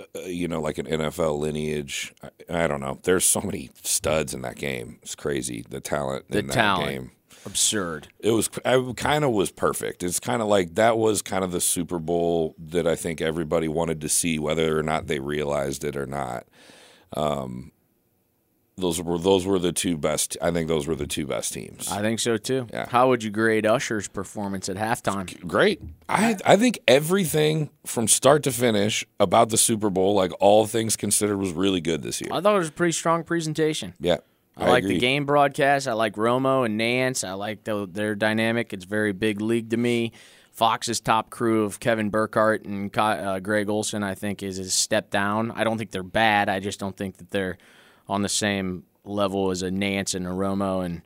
uh, 0.00 0.20
you 0.20 0.46
know, 0.48 0.60
like 0.60 0.78
an 0.78 0.86
NFL 0.86 1.38
lineage. 1.40 2.14
I, 2.48 2.64
I 2.64 2.66
don't 2.68 2.80
know. 2.80 3.00
There's 3.02 3.24
so 3.24 3.40
many 3.40 3.70
studs 3.82 4.32
in 4.32 4.42
that 4.42 4.56
game. 4.56 4.98
It's 5.02 5.14
crazy 5.16 5.64
the 5.68 5.80
talent 5.80 6.30
The 6.30 6.38
in 6.38 6.46
that 6.46 6.52
talent. 6.54 6.88
game. 6.88 7.10
Absurd. 7.44 8.08
It 8.20 8.30
was 8.30 8.48
I 8.64 8.92
kind 8.96 9.24
of 9.24 9.32
was 9.32 9.50
perfect. 9.50 10.02
It's 10.02 10.20
kind 10.20 10.42
of 10.42 10.48
like 10.48 10.74
that 10.76 10.96
was 10.96 11.22
kind 11.22 11.44
of 11.44 11.52
the 11.52 11.60
Super 11.60 11.98
Bowl 11.98 12.54
that 12.58 12.86
I 12.86 12.94
think 12.94 13.20
everybody 13.20 13.68
wanted 13.68 14.00
to 14.02 14.08
see, 14.08 14.38
whether 14.38 14.78
or 14.78 14.82
not 14.82 15.06
they 15.06 15.18
realized 15.18 15.84
it 15.84 15.96
or 15.96 16.06
not. 16.06 16.46
Um, 17.14 17.72
those 18.76 19.00
were 19.02 19.18
those 19.18 19.44
were 19.44 19.58
the 19.58 19.72
two 19.72 19.98
best. 19.98 20.36
I 20.40 20.50
think 20.50 20.68
those 20.68 20.86
were 20.86 20.94
the 20.94 21.06
two 21.06 21.26
best 21.26 21.52
teams. 21.52 21.90
I 21.90 22.00
think 22.00 22.20
so 22.20 22.36
too. 22.36 22.66
Yeah. 22.72 22.86
How 22.88 23.08
would 23.08 23.22
you 23.22 23.30
grade 23.30 23.66
Usher's 23.66 24.08
performance 24.08 24.68
at 24.68 24.76
halftime? 24.76 25.46
great. 25.46 25.80
I 26.08 26.36
I 26.44 26.56
think 26.56 26.78
everything 26.88 27.70
from 27.84 28.08
start 28.08 28.42
to 28.44 28.50
finish 28.50 29.04
about 29.20 29.50
the 29.50 29.58
Super 29.58 29.90
Bowl, 29.90 30.14
like 30.14 30.32
all 30.40 30.66
things 30.66 30.96
considered, 30.96 31.36
was 31.36 31.52
really 31.52 31.80
good 31.80 32.02
this 32.02 32.20
year. 32.20 32.30
I 32.32 32.40
thought 32.40 32.54
it 32.54 32.60
was 32.60 32.68
a 32.68 32.72
pretty 32.72 32.92
strong 32.92 33.24
presentation. 33.24 33.94
Yeah, 34.00 34.18
I, 34.56 34.68
like 34.68 34.84
agree. 34.84 34.94
the 34.94 35.00
game 35.00 35.24
broadcast. 35.24 35.88
I 35.88 35.94
like 35.94 36.14
Romo 36.16 36.66
and 36.66 36.78
Nantz. 36.78 37.26
I 37.26 37.32
like 37.32 37.64
the, 37.64 37.88
their 37.90 38.14
dynamic. 38.14 38.72
It's 38.72 38.84
very 38.84 39.12
big 39.12 39.40
league 39.40 39.70
to 39.70 39.76
me. 39.76 40.12
Fox's 40.50 41.00
top 41.00 41.30
crew 41.30 41.64
of 41.64 41.80
Kevin 41.80 42.10
Burkhardt 42.10 42.66
and 42.66 42.96
uh, 42.96 43.40
Greg 43.40 43.70
Olsen, 43.70 44.02
I 44.02 44.14
think, 44.14 44.42
is 44.42 44.58
a 44.58 44.68
step 44.68 45.10
down. 45.10 45.50
I 45.52 45.64
don't 45.64 45.78
think 45.78 45.90
they're 45.90 46.02
bad. 46.02 46.50
I 46.50 46.60
just 46.60 46.78
don't 46.78 46.96
think 46.96 47.16
that 47.16 47.30
they're 47.30 47.56
on 48.06 48.20
the 48.20 48.28
same 48.28 48.84
level 49.04 49.50
as 49.50 49.62
a 49.62 49.70
Nantz 49.70 50.14
and 50.14 50.26
a 50.26 50.30
Romo. 50.30 50.84
And 50.84 51.00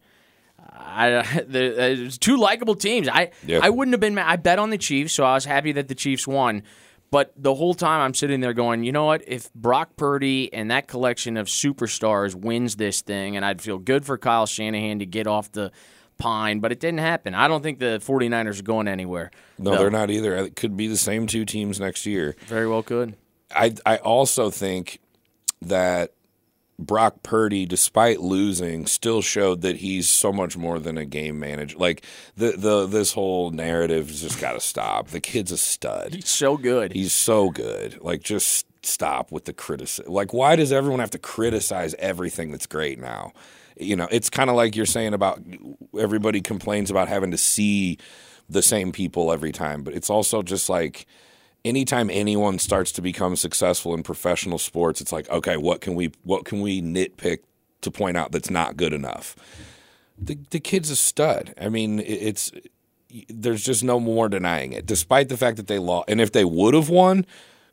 I, 0.72 1.24
it's 1.48 2.18
two 2.18 2.36
likable 2.36 2.74
teams. 2.74 3.08
I 3.08 3.30
Yeah. 3.46 3.60
I 3.62 3.70
wouldn't 3.70 3.92
have 3.92 4.00
been 4.00 4.16
mad. 4.16 4.26
I 4.28 4.36
bet 4.36 4.58
on 4.58 4.70
the 4.70 4.78
Chiefs, 4.78 5.12
so 5.12 5.24
I 5.24 5.34
was 5.34 5.44
happy 5.44 5.72
that 5.72 5.86
the 5.86 5.94
Chiefs 5.94 6.26
won. 6.26 6.64
But 7.10 7.32
the 7.36 7.54
whole 7.54 7.74
time 7.74 8.00
I'm 8.00 8.14
sitting 8.14 8.40
there 8.40 8.52
going, 8.52 8.82
you 8.84 8.92
know 8.92 9.04
what? 9.04 9.22
If 9.26 9.52
Brock 9.54 9.96
Purdy 9.96 10.52
and 10.52 10.70
that 10.70 10.88
collection 10.88 11.36
of 11.36 11.46
superstars 11.46 12.34
wins 12.34 12.76
this 12.76 13.00
thing, 13.00 13.36
and 13.36 13.44
I'd 13.44 13.62
feel 13.62 13.78
good 13.78 14.04
for 14.04 14.18
Kyle 14.18 14.46
Shanahan 14.46 14.98
to 14.98 15.06
get 15.06 15.26
off 15.26 15.52
the 15.52 15.70
pine, 16.18 16.60
but 16.60 16.72
it 16.72 16.80
didn't 16.80 16.98
happen. 17.00 17.34
I 17.34 17.46
don't 17.46 17.62
think 17.62 17.78
the 17.78 18.00
49ers 18.04 18.58
are 18.58 18.64
going 18.64 18.88
anywhere. 18.88 19.30
No, 19.58 19.70
Though, 19.70 19.78
they're 19.78 19.90
not 19.90 20.10
either. 20.10 20.36
It 20.36 20.56
could 20.56 20.76
be 20.76 20.88
the 20.88 20.96
same 20.96 21.26
two 21.26 21.44
teams 21.44 21.78
next 21.78 22.06
year. 22.06 22.34
Very 22.46 22.66
well 22.66 22.82
could. 22.82 23.14
I 23.54 23.74
I 23.84 23.98
also 23.98 24.50
think 24.50 24.98
that 25.62 26.12
Brock 26.78 27.22
Purdy, 27.22 27.64
despite 27.64 28.20
losing, 28.20 28.86
still 28.86 29.22
showed 29.22 29.62
that 29.62 29.76
he's 29.76 30.08
so 30.08 30.32
much 30.32 30.56
more 30.56 30.78
than 30.78 30.98
a 30.98 31.06
game 31.06 31.38
manager. 31.38 31.78
Like 31.78 32.04
the 32.36 32.52
the 32.52 32.86
this 32.86 33.12
whole 33.12 33.50
narrative 33.50 34.08
has 34.08 34.20
just 34.20 34.40
got 34.40 34.52
to 34.52 34.60
stop. 34.60 35.08
The 35.08 35.20
kid's 35.20 35.52
a 35.52 35.58
stud. 35.58 36.14
He's 36.14 36.28
so 36.28 36.56
good. 36.56 36.92
He's 36.92 37.14
so 37.14 37.50
good. 37.50 37.98
Like 38.02 38.22
just 38.22 38.66
stop 38.84 39.32
with 39.32 39.46
the 39.46 39.52
criticism. 39.52 40.12
Like 40.12 40.32
why 40.32 40.56
does 40.56 40.70
everyone 40.70 41.00
have 41.00 41.10
to 41.10 41.18
criticize 41.18 41.94
everything 41.98 42.50
that's 42.50 42.66
great 42.66 42.98
now? 42.98 43.32
You 43.78 43.96
know, 43.96 44.08
it's 44.10 44.30
kind 44.30 44.50
of 44.50 44.56
like 44.56 44.76
you're 44.76 44.86
saying 44.86 45.14
about 45.14 45.42
everybody 45.98 46.40
complains 46.40 46.90
about 46.90 47.08
having 47.08 47.30
to 47.30 47.38
see 47.38 47.98
the 48.48 48.62
same 48.62 48.92
people 48.92 49.32
every 49.32 49.52
time, 49.52 49.82
but 49.82 49.94
it's 49.94 50.08
also 50.10 50.42
just 50.42 50.68
like 50.68 51.06
anytime 51.66 52.08
anyone 52.10 52.58
starts 52.58 52.92
to 52.92 53.02
become 53.02 53.36
successful 53.36 53.92
in 53.94 54.02
professional 54.02 54.58
sports, 54.58 55.00
it's 55.00 55.12
like, 55.12 55.28
okay, 55.28 55.56
what 55.56 55.80
can 55.80 55.94
we 55.94 56.12
what 56.22 56.44
can 56.44 56.60
we 56.60 56.80
nitpick 56.80 57.40
to 57.82 57.90
point 57.90 58.16
out 58.16 58.32
that's 58.32 58.50
not 58.50 58.76
good 58.76 58.92
enough? 58.92 59.36
The 60.18 60.38
the 60.50 60.60
kid's 60.60 60.90
a 60.90 60.96
stud. 60.96 61.54
I 61.60 61.68
mean, 61.68 62.00
it's 62.00 62.52
there's 63.28 63.64
just 63.64 63.84
no 63.84 64.00
more 64.00 64.28
denying 64.28 64.72
it. 64.72 64.86
Despite 64.86 65.28
the 65.28 65.36
fact 65.36 65.56
that 65.56 65.66
they 65.66 65.78
lost, 65.78 66.08
and 66.08 66.20
if 66.20 66.32
they 66.32 66.44
would 66.44 66.74
have 66.74 66.88
won, 66.88 67.26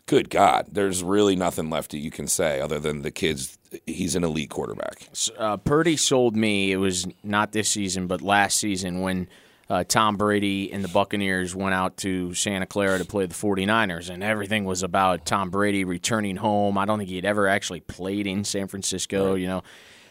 good 0.06 0.30
God, 0.30 0.68
there's 0.72 1.04
really 1.04 1.36
nothing 1.36 1.70
left 1.70 1.92
that 1.92 2.00
you 2.00 2.12
can 2.12 2.28
say 2.28 2.60
other 2.60 2.80
than 2.80 3.04
the 3.04 3.12
kid's 3.12 3.58
he's 3.86 4.16
an 4.16 4.24
elite 4.24 4.50
quarterback. 4.50 5.08
uh, 5.38 5.58
Purdy 5.58 5.98
sold 5.98 6.36
me. 6.36 6.72
It 6.72 6.78
was 6.78 7.08
not 7.24 7.52
this 7.52 7.70
season, 7.70 8.08
but 8.08 8.22
last 8.22 8.58
season 8.58 9.02
when 9.02 9.28
uh, 9.70 9.84
Tom 9.84 10.18
Brady 10.18 10.72
and 10.72 10.84
the 10.84 10.90
Buccaneers 10.90 11.56
went 11.56 11.74
out 11.74 11.98
to 11.98 12.34
Santa 12.34 12.66
Clara 12.66 12.98
to 12.98 13.06
play 13.06 13.26
the 13.26 13.34
49ers, 13.34 14.10
and 14.10 14.24
everything 14.24 14.66
was 14.66 14.84
about 14.84 15.26
Tom 15.26 15.50
Brady 15.50 15.84
returning 15.84 16.36
home. 16.36 16.78
I 16.78 16.86
don't 16.86 16.98
think 16.98 17.10
he 17.10 17.16
had 17.16 17.26
ever 17.26 17.48
actually 17.48 17.80
played 17.80 18.28
in 18.28 18.44
San 18.44 18.68
Francisco, 18.68 19.36
you 19.36 19.48
know. 19.48 19.64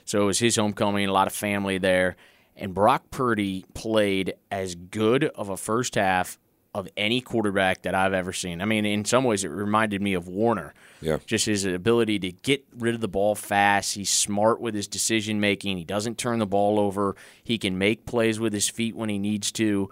So 0.05 0.23
it 0.23 0.25
was 0.25 0.39
his 0.39 0.57
homecoming, 0.57 1.09
a 1.09 1.13
lot 1.13 1.27
of 1.27 1.33
family 1.33 1.79
there. 1.79 2.17
And 2.57 2.75
Brock 2.75 3.11
Purdy 3.11 3.65
played 3.75 4.35
as 4.51 4.75
good 4.75 5.25
of 5.25 5.49
a 5.49 5.57
first 5.57 5.95
half 5.95 6.39
of 6.75 6.89
any 6.97 7.21
quarterback 7.21 7.83
that 7.83 7.95
I've 7.95 8.15
ever 8.15 8.33
seen. 8.33 8.63
I 8.63 8.65
mean, 8.65 8.87
in 8.87 9.05
some 9.05 9.25
ways, 9.25 9.45
it 9.45 9.49
reminded 9.49 10.01
me 10.01 10.15
of 10.15 10.27
Warner. 10.27 10.73
Yeah. 11.03 11.19
Just 11.27 11.47
his 11.47 11.65
ability 11.67 12.19
to 12.21 12.33
get 12.33 12.65
rid 12.79 12.95
of 12.95 13.01
the 13.03 13.09
ball 13.09 13.35
fast. 13.35 13.95
He's 13.95 14.09
smart 14.11 14.61
with 14.61 14.75
his 14.75 14.87
decision 14.89 15.39
making. 15.39 15.77
He 15.77 15.85
doesn't 15.85 16.17
turn 16.17 16.39
the 16.39 16.47
ball 16.47 16.79
over. 16.81 17.15
He 17.45 17.59
can 17.59 17.77
make 17.77 18.07
plays 18.07 18.41
with 18.41 18.53
his 18.55 18.71
feet 18.71 18.97
when 18.97 19.11
he 19.11 19.19
needs 19.19 19.53
to. 19.53 19.91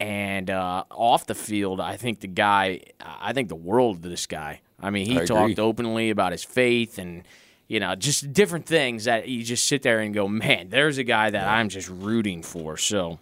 And 0.00 0.50
uh, 0.50 0.84
off 0.90 1.26
the 1.26 1.34
field, 1.34 1.80
I 1.80 1.96
think 1.96 2.20
the 2.20 2.28
guy, 2.28 2.82
I 3.00 3.32
think 3.32 3.48
the 3.48 3.56
world 3.56 3.96
of 3.96 4.02
this 4.02 4.26
guy. 4.26 4.60
I 4.80 4.90
mean, 4.90 5.06
he 5.06 5.12
I 5.14 5.22
agree. 5.22 5.26
talked 5.26 5.58
openly 5.58 6.10
about 6.10 6.32
his 6.32 6.44
faith 6.44 6.98
and, 6.98 7.22
you 7.68 7.80
know, 7.80 7.94
just 7.94 8.32
different 8.32 8.66
things 8.66 9.04
that 9.04 9.28
you 9.28 9.42
just 9.42 9.64
sit 9.66 9.82
there 9.82 10.00
and 10.00 10.12
go, 10.14 10.28
man, 10.28 10.68
there's 10.68 10.98
a 10.98 11.04
guy 11.04 11.30
that 11.30 11.48
I'm 11.48 11.68
just 11.68 11.88
rooting 11.88 12.42
for. 12.42 12.76
So, 12.76 13.18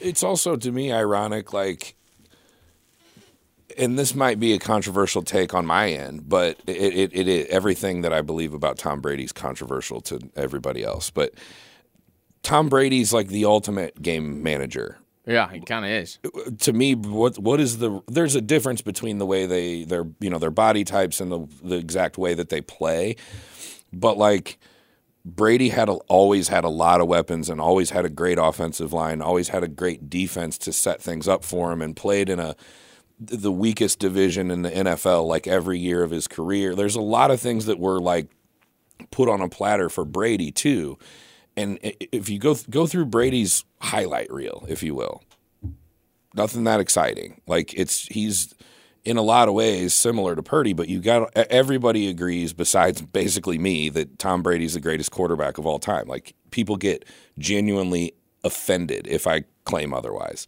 It's 0.00 0.22
also 0.22 0.54
to 0.56 0.70
me 0.70 0.92
ironic, 0.92 1.52
like, 1.52 1.94
and 3.78 3.98
this 3.98 4.14
might 4.14 4.38
be 4.40 4.52
a 4.52 4.58
controversial 4.58 5.22
take 5.22 5.54
on 5.54 5.66
my 5.66 5.90
end, 5.90 6.28
but 6.28 6.58
it, 6.66 6.76
it, 6.76 7.10
it, 7.14 7.28
it 7.28 7.48
everything 7.48 8.02
that 8.02 8.12
I 8.12 8.20
believe 8.20 8.54
about 8.54 8.78
Tom 8.78 9.00
Brady's 9.00 9.32
controversial 9.32 10.00
to 10.02 10.20
everybody 10.36 10.84
else. 10.84 11.10
But 11.10 11.34
Tom 12.42 12.68
Brady's 12.68 13.12
like 13.12 13.28
the 13.28 13.44
ultimate 13.44 14.02
game 14.02 14.42
manager. 14.42 14.98
yeah, 15.26 15.50
he 15.50 15.60
kind 15.60 15.84
of 15.84 15.90
is. 15.90 16.18
to 16.60 16.72
me, 16.72 16.94
what 16.94 17.38
what 17.38 17.60
is 17.60 17.78
the? 17.78 18.00
There's 18.08 18.34
a 18.34 18.40
difference 18.40 18.82
between 18.82 19.18
the 19.18 19.26
way 19.26 19.46
they 19.46 19.84
their 19.84 20.04
you 20.20 20.30
know 20.30 20.38
their 20.38 20.50
body 20.50 20.84
types 20.84 21.20
and 21.20 21.30
the 21.30 21.46
the 21.62 21.76
exact 21.76 22.18
way 22.18 22.34
that 22.34 22.48
they 22.48 22.60
play, 22.60 23.16
but 23.92 24.18
like 24.18 24.58
Brady 25.24 25.68
had 25.68 25.88
a, 25.88 25.92
always 25.92 26.48
had 26.48 26.64
a 26.64 26.68
lot 26.68 27.00
of 27.00 27.06
weapons 27.06 27.48
and 27.48 27.60
always 27.60 27.90
had 27.90 28.04
a 28.04 28.10
great 28.10 28.38
offensive 28.38 28.92
line, 28.92 29.22
always 29.22 29.50
had 29.50 29.62
a 29.62 29.68
great 29.68 30.10
defense 30.10 30.58
to 30.58 30.72
set 30.72 31.00
things 31.00 31.28
up 31.28 31.44
for 31.44 31.72
him, 31.72 31.80
and 31.80 31.94
played 31.94 32.28
in 32.28 32.40
a 32.40 32.56
the 33.26 33.52
weakest 33.52 33.98
division 33.98 34.50
in 34.50 34.62
the 34.62 34.70
NFL 34.70 35.26
like 35.26 35.46
every 35.46 35.78
year 35.78 36.02
of 36.02 36.10
his 36.10 36.28
career. 36.28 36.74
There's 36.74 36.96
a 36.96 37.00
lot 37.00 37.30
of 37.30 37.40
things 37.40 37.66
that 37.66 37.78
were 37.78 38.00
like 38.00 38.28
put 39.10 39.28
on 39.28 39.40
a 39.40 39.48
platter 39.48 39.88
for 39.88 40.04
Brady 40.04 40.50
too. 40.50 40.98
And 41.56 41.78
if 41.82 42.28
you 42.28 42.38
go 42.38 42.56
go 42.70 42.86
through 42.86 43.06
Brady's 43.06 43.64
highlight 43.80 44.32
reel, 44.32 44.64
if 44.68 44.82
you 44.82 44.94
will, 44.94 45.22
nothing 46.34 46.64
that 46.64 46.80
exciting. 46.80 47.40
Like 47.46 47.74
it's 47.74 48.06
he's 48.06 48.54
in 49.04 49.16
a 49.16 49.22
lot 49.22 49.48
of 49.48 49.54
ways 49.54 49.92
similar 49.92 50.34
to 50.34 50.42
Purdy, 50.42 50.72
but 50.72 50.88
you 50.88 51.00
got 51.00 51.30
everybody 51.36 52.08
agrees 52.08 52.52
besides 52.52 53.02
basically 53.02 53.58
me 53.58 53.88
that 53.90 54.18
Tom 54.18 54.42
Brady's 54.42 54.74
the 54.74 54.80
greatest 54.80 55.10
quarterback 55.10 55.58
of 55.58 55.66
all 55.66 55.78
time. 55.78 56.06
Like 56.06 56.34
people 56.50 56.76
get 56.76 57.04
genuinely 57.38 58.14
offended 58.44 59.06
if 59.08 59.26
I 59.26 59.44
claim 59.64 59.92
otherwise. 59.92 60.46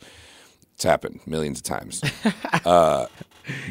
It's 0.75 0.85
happened 0.85 1.21
millions 1.27 1.59
of 1.59 1.65
times. 1.65 2.03
uh, 2.65 3.07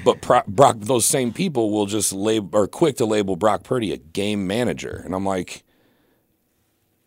but 0.04 0.22
Pro- 0.22 0.44
Brock, 0.48 0.78
those 0.80 1.06
same 1.06 1.34
people 1.34 1.72
will 1.72 1.86
just 1.86 2.14
label 2.14 2.58
are 2.58 2.68
quick 2.68 2.98
to 2.98 3.06
label 3.06 3.36
Brock 3.36 3.64
Purdy 3.64 3.92
a 3.92 3.98
game 3.98 4.48
manager, 4.48 5.02
and 5.04 5.14
I'm 5.14 5.26
like, 5.26 5.64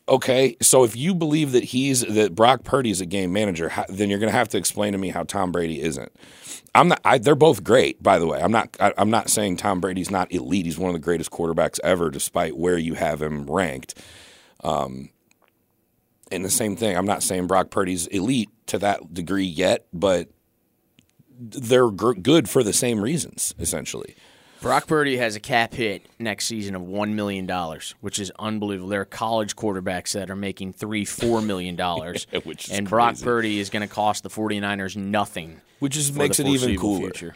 okay, 0.09 0.57
so 0.61 0.85
if 0.85 0.97
you 0.97 1.15
believe 1.15 1.53
that 1.53 1.65
he's 1.65 2.01
that 2.03 2.35
Brock 2.35 2.65
Purdy 2.65 2.91
is 2.91 3.01
a 3.01 3.07
game 3.07 3.33
manager, 3.33 3.69
how, 3.69 3.85
then 3.89 4.09
you're 4.11 4.19
going 4.19 4.31
to 4.31 4.37
have 4.37 4.49
to 4.49 4.59
explain 4.59 4.93
to 4.93 4.99
me 4.99 5.09
how 5.09 5.23
Tom 5.23 5.53
Brady 5.53 5.81
isn't. 5.83 6.13
I'm 6.75 6.89
not. 6.89 7.01
I, 7.05 7.19
they're 7.19 7.35
both 7.35 7.65
great, 7.65 8.03
by 8.03 8.19
the 8.19 8.27
way. 8.27 8.41
I'm 8.41 8.53
not. 8.53 8.77
I, 8.81 8.93
I'm 8.99 9.11
not 9.11 9.31
saying 9.31 9.57
Tom 9.57 9.81
Brady's 9.81 10.11
not 10.11 10.33
elite. 10.33 10.67
He's 10.67 10.79
one 10.79 10.91
of 10.91 10.95
the 10.95 11.05
greatest 11.05 11.31
quarterbacks 11.31 11.81
ever, 11.83 12.11
despite 12.11 12.57
where 12.57 12.79
you 12.79 12.95
have 12.95 13.23
him 13.23 13.47
ranked. 13.47 13.99
Um, 14.63 15.11
and 16.31 16.45
the 16.45 16.51
same 16.51 16.77
thing. 16.77 16.97
I'm 16.97 17.07
not 17.07 17.23
saying 17.23 17.47
Brock 17.47 17.71
Purdy's 17.71 18.07
elite 18.09 18.51
to 18.67 18.79
that 18.79 19.15
degree 19.15 19.45
yet, 19.45 19.87
but 19.93 20.29
they're 21.39 21.91
gr- 21.91 22.15
good 22.15 22.49
for 22.49 22.63
the 22.63 22.73
same 22.73 23.01
reasons, 23.01 23.55
essentially. 23.59 24.15
Brock 24.63 24.87
Purdy 24.87 25.19
has 25.19 25.37
a 25.37 25.41
cap 25.41 25.75
hit 25.75 26.07
next 26.19 26.47
season 26.47 26.75
of 26.75 26.83
one 26.83 27.15
million 27.15 27.47
dollars, 27.47 27.95
which 28.01 28.19
is 28.19 28.33
unbelievable. 28.39 28.89
There 28.89 29.03
are 29.03 29.05
college 29.05 29.55
quarterbacks 29.55 30.13
that 30.13 30.31
are 30.31 30.37
making 30.37 30.73
three, 30.73 31.05
four 31.05 31.43
million 31.43 31.77
dollars, 31.77 32.27
and 32.33 32.43
crazy. 32.43 32.83
Brock 32.83 33.21
Purdy 33.21 33.61
is 33.61 33.71
going 33.71 33.87
to 33.87 33.95
cost 33.95 34.23
the 34.23 34.31
49ers 34.31 34.97
nothing, 34.97 35.61
which 35.79 35.93
just 35.93 36.15
makes 36.15 36.41
it 36.41 36.47
even 36.47 36.77
cooler. 36.79 37.01
Future. 37.11 37.35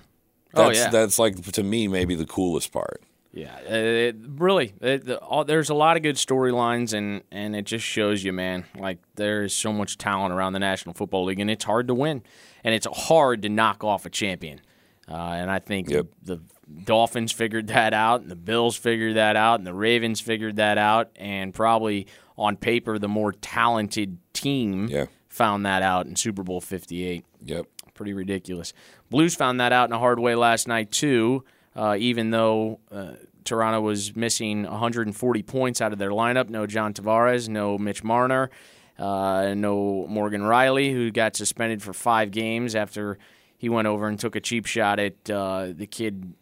Oh, 0.54 0.66
that's, 0.66 0.78
oh 0.78 0.82
yeah, 0.82 0.90
that's 0.90 1.18
like 1.18 1.40
to 1.52 1.62
me 1.62 1.87
maybe 1.88 2.14
the 2.14 2.26
coolest 2.26 2.73
part. 2.73 3.02
Yeah, 3.33 3.57
it, 3.59 4.17
really, 4.27 4.75
it, 4.81 5.05
the, 5.05 5.19
all, 5.19 5.45
there's 5.45 5.71
a 5.71 5.75
lot 5.75 5.97
of 5.97 6.03
good 6.03 6.17
storylines, 6.17 6.93
and 6.93 7.23
and 7.31 7.55
it 7.55 7.65
just 7.65 7.85
shows 7.85 8.25
you, 8.25 8.33
man, 8.33 8.65
like 8.77 8.99
there 9.15 9.45
is 9.45 9.55
so 9.55 9.73
much 9.73 9.99
talent 9.99 10.35
around 10.35 10.53
the 10.53 10.59
National 10.59 10.95
Football 10.95 11.27
League, 11.27 11.39
and 11.39 11.49
it's 11.49 11.65
hard 11.65 11.87
to 11.89 11.95
win, 11.95 12.25
and 12.65 12.75
it's 12.75 12.89
hard 12.93 13.43
to 13.43 13.49
knock 13.49 13.85
off 13.85 14.05
a 14.05 14.11
champion. 14.11 14.61
Uh, 15.09 15.15
and 15.15 15.51
I 15.51 15.61
think 15.61 15.91
yep. 15.91 16.07
the, 16.23 16.37
the 16.37 16.43
Dolphins 16.85 17.31
figured 17.31 17.69
that 17.69 17.95
out, 17.95 18.21
and 18.21 18.31
the 18.31 18.37
Bills 18.37 18.77
figured 18.77 19.15
that 19.15 19.37
out, 19.37 19.61
and 19.61 19.67
the 19.67 19.75
Ravens 19.75 20.21
figured 20.21 20.57
that 20.57 20.77
out, 20.77 21.11
and 21.17 21.55
probably 21.55 22.09
on 22.37 22.57
paper 22.57 22.99
the 22.99 23.09
more 23.09 23.33
talented 23.33 24.19
team 24.33 24.89
yeah. 24.89 25.07
found 25.29 25.67
that 25.67 25.83
out 25.83 26.07
in 26.07 26.17
Super 26.17 26.43
Bowl 26.43 26.61
58. 26.61 27.25
Yep. 27.45 27.67
Pretty 27.95 28.13
ridiculous. 28.13 28.73
Blues 29.09 29.35
found 29.35 29.61
that 29.61 29.73
out 29.73 29.89
in 29.89 29.93
a 29.93 29.99
hard 29.99 30.19
way 30.19 30.35
last 30.35 30.67
night, 30.67 30.91
too 30.91 31.45
uh, 31.75 31.97
even 31.99 32.31
though 32.31 32.81
uh, 32.91 33.12
Toronto 33.45 33.81
was 33.81 34.15
missing 34.15 34.65
140 34.65 35.43
points 35.43 35.81
out 35.81 35.93
of 35.93 35.99
their 35.99 36.11
lineup. 36.11 36.49
No 36.49 36.67
John 36.67 36.95
Tavares, 36.95 37.49
no 37.49 37.79
Mitch 37.79 38.05
Marner, 38.05 38.50
uh, 38.99 39.55
no 39.57 40.07
Morgan 40.09 40.43
Rielly, 40.43 40.93
who 40.93 41.11
got 41.11 41.37
suspended 41.37 41.83
for 41.83 41.93
five 41.93 42.31
games 42.31 42.75
after 42.75 43.19
he 43.57 43.69
went 43.69 43.89
over 43.89 44.07
and 44.07 44.19
took 44.19 44.37
a 44.37 44.41
cheap 44.41 44.67
shot 44.67 44.99
at 44.99 45.31
uh, 45.31 45.69
the 45.73 45.87
kid 45.87 46.35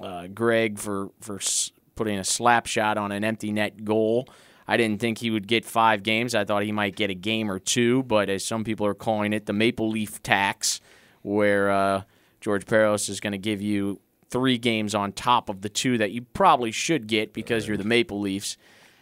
uh, 0.00 0.26
Greig 0.26 0.78
for, 0.78 1.10
for 1.20 1.40
putting 1.94 2.18
a 2.18 2.24
slap 2.24 2.66
shot 2.66 2.98
on 2.98 3.12
an 3.12 3.24
empty 3.24 3.52
net 3.52 3.84
goal. 3.84 4.28
I 4.68 4.76
didn't 4.76 5.00
think 5.00 5.18
he 5.18 5.30
would 5.30 5.46
get 5.46 5.64
five 5.64 6.02
games. 6.02 6.34
I 6.34 6.44
thought 6.44 6.64
he 6.64 6.72
might 6.72 6.96
get 6.96 7.08
a 7.08 7.14
game 7.14 7.50
or 7.50 7.58
two, 7.58 8.02
but 8.02 8.28
as 8.28 8.44
some 8.44 8.64
people 8.64 8.86
are 8.86 8.94
calling 8.94 9.32
it, 9.32 9.46
the 9.46 9.52
Maple 9.52 9.88
Leaf 9.88 10.22
tax, 10.22 10.80
where 11.22 11.70
uh, 11.70 12.02
George 12.40 12.66
Parros 12.66 13.08
is 13.08 13.20
going 13.20 13.32
to 13.32 13.38
give 13.38 13.62
you 13.62 14.00
three 14.30 14.58
games 14.58 14.94
on 14.94 15.12
top 15.12 15.48
of 15.48 15.62
the 15.62 15.68
two 15.68 15.98
that 15.98 16.10
you 16.10 16.22
probably 16.22 16.72
should 16.72 17.06
get 17.06 17.32
because 17.32 17.66
you're 17.66 17.76
the 17.76 17.84
Maple 17.84 18.20
Leafs. 18.20 18.56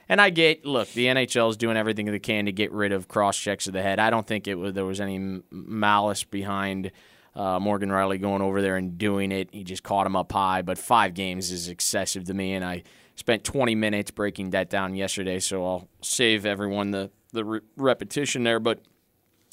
And 0.09 0.21
I 0.21 0.31
get, 0.31 0.67
look, 0.67 0.91
the 0.93 1.07
NHL 1.07 1.51
is 1.51 1.57
doing 1.57 1.77
everything 1.77 2.07
they 2.07 2.19
can 2.19 2.45
to 2.45 2.53
get 2.53 2.71
rid 2.73 2.93
of 2.93 3.09
cross 3.09 3.39
checks 3.39 3.67
of 3.67 3.73
the 3.73 3.83
head. 3.83 3.99
I 3.99 4.11
don't 4.11 4.27
think 4.27 4.47
it 4.47 4.57
was, 4.57 4.75
there 4.75 4.85
was 4.85 5.01
any 5.01 5.41
malice 5.51 6.25
behind 6.25 6.91
uh, 7.35 7.59
Morgan 7.59 7.89
Rielly 7.89 8.21
going 8.21 8.43
over 8.43 8.61
there 8.61 8.77
and 8.77 8.99
doing 8.99 9.33
it. 9.33 9.49
He 9.51 9.65
just 9.65 9.83
caught 9.83 10.07
him 10.07 10.15
up 10.15 10.31
high, 10.31 10.63
but 10.63 10.79
five 10.79 11.15
games 11.15 11.51
is 11.51 11.69
excessive 11.69 12.25
to 12.25 12.35
me, 12.35 12.53
and 12.53 12.65
I 12.65 12.83
spent 13.17 13.45
20 13.45 13.75
minutes 13.75 14.11
breaking 14.11 14.51
that 14.51 14.71
down 14.71 14.95
yesterday, 14.95 15.41
so 15.41 15.65
I'll 15.65 15.89
save 16.01 16.47
everyone 16.47 16.91
the 16.91 17.11
the 17.33 17.45
re- 17.45 17.61
repetition 17.77 18.45
there. 18.45 18.61
But 18.61 18.81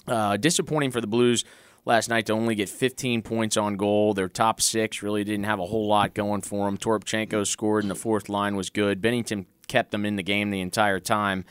uh, 0.08 0.38
disappointing 0.38 0.92
for 0.92 1.02
the 1.02 1.08
Blues 1.08 1.44
last 1.86 2.10
night 2.10 2.26
to 2.28 2.34
only 2.34 2.56
get 2.56 2.70
15 2.70 3.22
points 3.22 3.58
on 3.58 3.76
goal. 3.76 4.14
Their 4.14 4.30
top 4.30 4.62
six 4.62 5.02
really 5.02 5.24
didn't 5.24 5.46
have 5.46 5.60
a 5.60 5.66
whole 5.66 5.88
lot 5.88 6.14
going 6.14 6.42
for 6.42 6.66
them. 6.66 6.78
Toropchenko 6.78 7.46
scored, 7.48 7.84
and 7.84 7.92
the 7.92 7.96
fourth 7.96 8.30
line 8.30 8.56
was 8.56 8.70
good. 8.70 9.02
Binnington 9.02 9.46
kept 9.68 9.92
them 9.92 10.06
in 10.06 10.16
the 10.16 10.24
game 10.24 10.50
the 10.50 10.62
entire 10.62 11.00
time. 11.00 11.46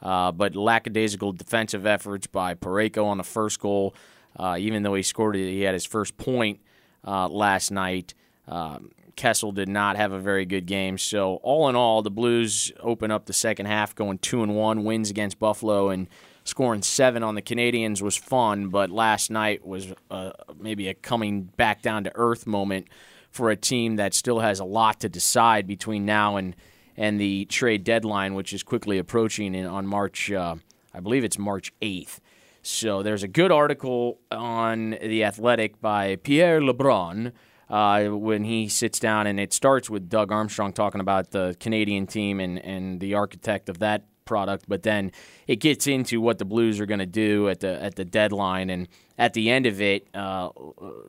Uh, 0.00 0.32
but 0.32 0.56
lackadaisical 0.56 1.32
defensive 1.32 1.86
efforts 1.86 2.26
by 2.26 2.54
Parayko 2.54 3.04
on 3.04 3.18
the 3.18 3.24
first 3.24 3.60
goal. 3.60 3.94
Uh, 4.36 4.56
even 4.58 4.82
though 4.82 4.94
he 4.94 5.02
scored 5.02 5.36
it, 5.36 5.50
he 5.50 5.62
had 5.62 5.74
his 5.74 5.84
first 5.84 6.16
point 6.16 6.60
uh, 7.06 7.28
last 7.28 7.70
night. 7.70 8.14
Um, 8.48 8.90
Kessel 9.14 9.52
did 9.52 9.68
not 9.68 9.96
have 9.96 10.12
a 10.12 10.18
very 10.18 10.44
good 10.44 10.66
game. 10.66 10.98
So 10.98 11.36
all 11.42 11.68
in 11.68 11.76
all, 11.76 12.02
the 12.02 12.10
Blues 12.10 12.72
open 12.80 13.10
up 13.10 13.26
the 13.26 13.32
second 13.32 13.66
half 13.66 13.94
going 13.94 14.18
two 14.18 14.42
and 14.42 14.56
one, 14.56 14.84
wins 14.84 15.10
against 15.10 15.38
Buffalo 15.38 15.90
and 15.90 16.08
scoring 16.44 16.82
seven 16.82 17.22
on 17.22 17.34
the 17.34 17.42
Canadiens 17.42 18.02
was 18.02 18.16
fun, 18.16 18.68
but 18.68 18.90
last 18.90 19.30
night 19.30 19.66
was 19.66 19.92
uh, 20.10 20.32
maybe 20.58 20.88
a 20.88 20.94
coming 20.94 21.42
back 21.42 21.82
down 21.82 22.04
to 22.04 22.12
earth 22.14 22.46
moment 22.46 22.88
for 23.30 23.50
a 23.50 23.56
team 23.56 23.96
that 23.96 24.14
still 24.14 24.40
has 24.40 24.60
a 24.60 24.64
lot 24.64 25.00
to 25.00 25.08
decide 25.08 25.66
between 25.66 26.04
now 26.04 26.36
and 26.36 26.56
and 26.96 27.18
the 27.18 27.46
trade 27.46 27.84
deadline, 27.84 28.34
which 28.34 28.52
is 28.52 28.62
quickly 28.62 28.98
approaching 28.98 29.54
in, 29.54 29.64
on 29.66 29.86
March. 29.86 30.30
Uh, 30.30 30.56
I 30.92 31.00
believe 31.00 31.24
it's 31.24 31.38
March 31.38 31.72
eighth. 31.80 32.20
So 32.62 33.02
there's 33.02 33.22
a 33.22 33.28
good 33.28 33.50
article 33.50 34.20
on 34.30 34.90
the 34.90 35.24
Athletic 35.24 35.80
by 35.80 36.16
Pierre 36.16 36.60
LeBrun. 36.60 37.32
Uh, 37.70 38.08
when 38.08 38.44
he 38.44 38.68
sits 38.68 38.98
down, 39.00 39.26
and 39.26 39.40
it 39.40 39.50
starts 39.50 39.88
with 39.88 40.10
Doug 40.10 40.30
Armstrong 40.30 40.74
talking 40.74 41.00
about 41.00 41.30
the 41.30 41.56
Canadian 41.58 42.06
team 42.06 42.38
and, 42.38 42.58
and 42.58 43.00
the 43.00 43.14
architect 43.14 43.70
of 43.70 43.78
that 43.78 44.02
product, 44.24 44.64
but 44.68 44.82
then 44.82 45.12
it 45.46 45.56
gets 45.56 45.86
into 45.86 46.20
what 46.20 46.38
the 46.38 46.44
Blues 46.44 46.80
are 46.80 46.86
going 46.86 47.00
to 47.00 47.06
do 47.06 47.48
at 47.48 47.60
the 47.60 47.82
at 47.82 47.96
the 47.96 48.04
deadline, 48.04 48.70
and 48.70 48.88
at 49.18 49.34
the 49.34 49.50
end 49.50 49.66
of 49.66 49.80
it, 49.80 50.06
uh, 50.14 50.50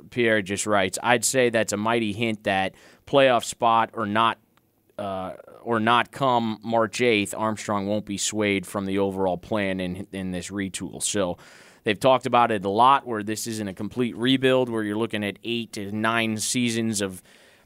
Pierre 0.10 0.42
just 0.42 0.66
writes, 0.66 0.98
"I'd 1.02 1.26
say 1.26 1.50
that's 1.50 1.74
a 1.74 1.78
mighty 1.78 2.14
hint 2.14 2.44
that 2.44 2.76
playoff 3.06 3.44
spot 3.44 3.92
or 3.94 4.06
not." 4.06 4.38
Uh, 4.96 5.34
or 5.64 5.80
not 5.80 6.12
come 6.12 6.60
March 6.64 7.00
8th, 7.00 7.34
Armstrong 7.36 7.88
won't 7.88 8.06
be 8.06 8.16
swayed 8.18 8.68
from 8.68 8.86
the 8.86 9.00
overall 9.00 9.38
plan 9.38 9.80
in 9.80 10.06
in 10.12 10.30
this 10.30 10.52
retool. 10.52 11.02
So 11.02 11.40
they've 11.84 12.00
talked 12.00 12.28
about 12.28 12.52
it 12.52 12.64
a 12.64 12.70
lot 12.70 13.08
where 13.08 13.24
this 13.24 13.48
isn't 13.48 13.68
a 13.68 13.74
complete 13.74 14.16
rebuild 14.16 14.70
where 14.70 14.84
you're 14.84 14.96
looking 14.98 15.24
at 15.24 15.40
8 15.44 15.72
to 15.74 15.92
9 15.92 16.38
seasons 16.38 17.02
of 17.02 17.24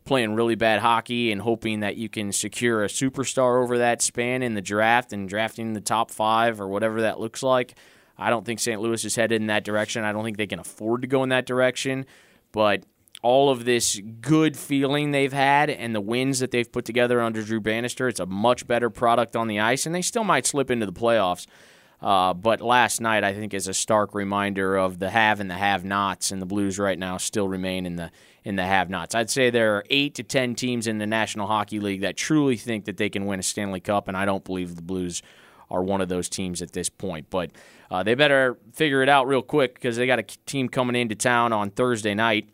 playing 0.08 0.36
really 0.36 0.56
bad 0.56 0.80
hockey 0.80 1.32
and 1.32 1.42
hoping 1.42 1.82
that 1.82 1.98
you 1.98 2.10
can 2.10 2.32
secure 2.32 2.84
a 2.84 2.88
superstar 2.88 3.62
over 3.62 3.78
that 3.78 4.02
span 4.02 4.42
in 4.42 4.54
the 4.54 4.62
draft 4.62 5.14
and 5.14 5.30
drafting 5.30 5.74
the 5.74 5.82
top 5.82 6.10
five 6.10 6.60
or 6.60 6.68
whatever 6.68 7.02
that 7.02 7.20
looks 7.20 7.44
like. 7.44 7.76
I 8.18 8.30
don't 8.30 8.46
think 8.46 8.60
St. 8.60 8.82
Louis 8.82 9.04
is 9.06 9.16
headed 9.16 9.42
in 9.42 9.48
that 9.48 9.64
direction. 9.64 10.04
I 10.04 10.12
don't 10.12 10.24
think 10.24 10.38
they 10.38 10.48
can 10.48 10.60
afford 10.60 11.02
to 11.02 11.08
go 11.08 11.22
in 11.24 11.30
that 11.30 11.46
direction. 11.46 12.06
But 12.52 12.84
all 13.22 13.50
of 13.50 13.66
this 13.66 14.00
good 14.22 14.58
feeling 14.58 15.12
they've 15.12 15.34
had 15.34 15.70
and 15.70 15.94
the 15.94 16.02
wins 16.02 16.40
that 16.40 16.52
they've 16.52 16.72
put 16.72 16.86
together 16.86 17.22
under 17.22 17.44
Drew 17.44 17.60
Bannister, 17.60 18.08
it's 18.08 18.20
a 18.20 18.26
much 18.26 18.66
better 18.66 18.90
product 18.90 19.36
on 19.36 19.48
the 19.48 19.60
ice, 19.60 19.86
and 19.86 19.94
they 19.94 20.02
still 20.02 20.24
might 20.24 20.46
slip 20.46 20.72
into 20.72 20.86
the 20.86 20.94
playoffs. 20.94 21.46
Uh, 22.02 22.34
but 22.34 22.62
last 22.62 23.02
night, 23.02 23.24
I 23.24 23.34
think, 23.34 23.54
is 23.54 23.68
a 23.68 23.74
stark 23.74 24.14
reminder 24.14 24.76
of 24.76 25.00
the 25.00 25.10
have 25.10 25.40
and 25.40 25.50
the 25.50 25.56
have-nots, 25.56 26.32
and 26.32 26.42
the 26.42 26.46
Blues 26.46 26.78
right 26.78 26.98
now 26.98 27.18
still 27.18 27.48
remain 27.48 27.86
in 27.86 27.96
the 27.96 28.12
in 28.44 28.56
the 28.56 28.66
have-nots. 28.66 29.16
I'd 29.16 29.30
say 29.30 29.50
there 29.50 29.76
are 29.76 29.84
eight 29.90 30.16
to 30.16 30.24
ten 30.24 30.56
teams 30.56 30.88
in 30.88 31.00
the 31.00 31.08
National 31.08 31.48
Hockey 31.48 31.80
League 31.80 32.02
that 32.02 32.16
truly 32.16 32.56
think 32.56 32.86
that 32.86 32.98
they 32.98 33.10
can 33.10 33.26
win 33.26 33.40
a 33.40 33.44
Stanley 33.44 33.80
Cup, 33.80 34.08
and 34.08 34.16
I 34.16 34.26
don't 34.26 34.46
believe 34.46 34.76
the 34.76 34.82
Blues 34.82 35.22
are 35.70 35.84
one 35.84 36.00
of 36.00 36.08
those 36.08 36.30
teams 36.30 36.62
at 36.62 36.72
this 36.72 36.88
point. 36.88 37.30
But 37.30 37.52
uh, 37.92 38.04
they 38.04 38.16
better 38.16 38.58
figure 38.74 39.02
it 39.02 39.10
out 39.10 39.28
real 39.28 39.42
quick 39.42 39.74
because 39.74 39.98
they 39.98 40.08
got 40.08 40.20
a 40.20 40.24
team 40.24 40.70
coming 40.70 40.96
into 40.96 41.16
town 41.16 41.52
on 41.52 41.72
Thursday 41.72 42.14
night. 42.14 42.48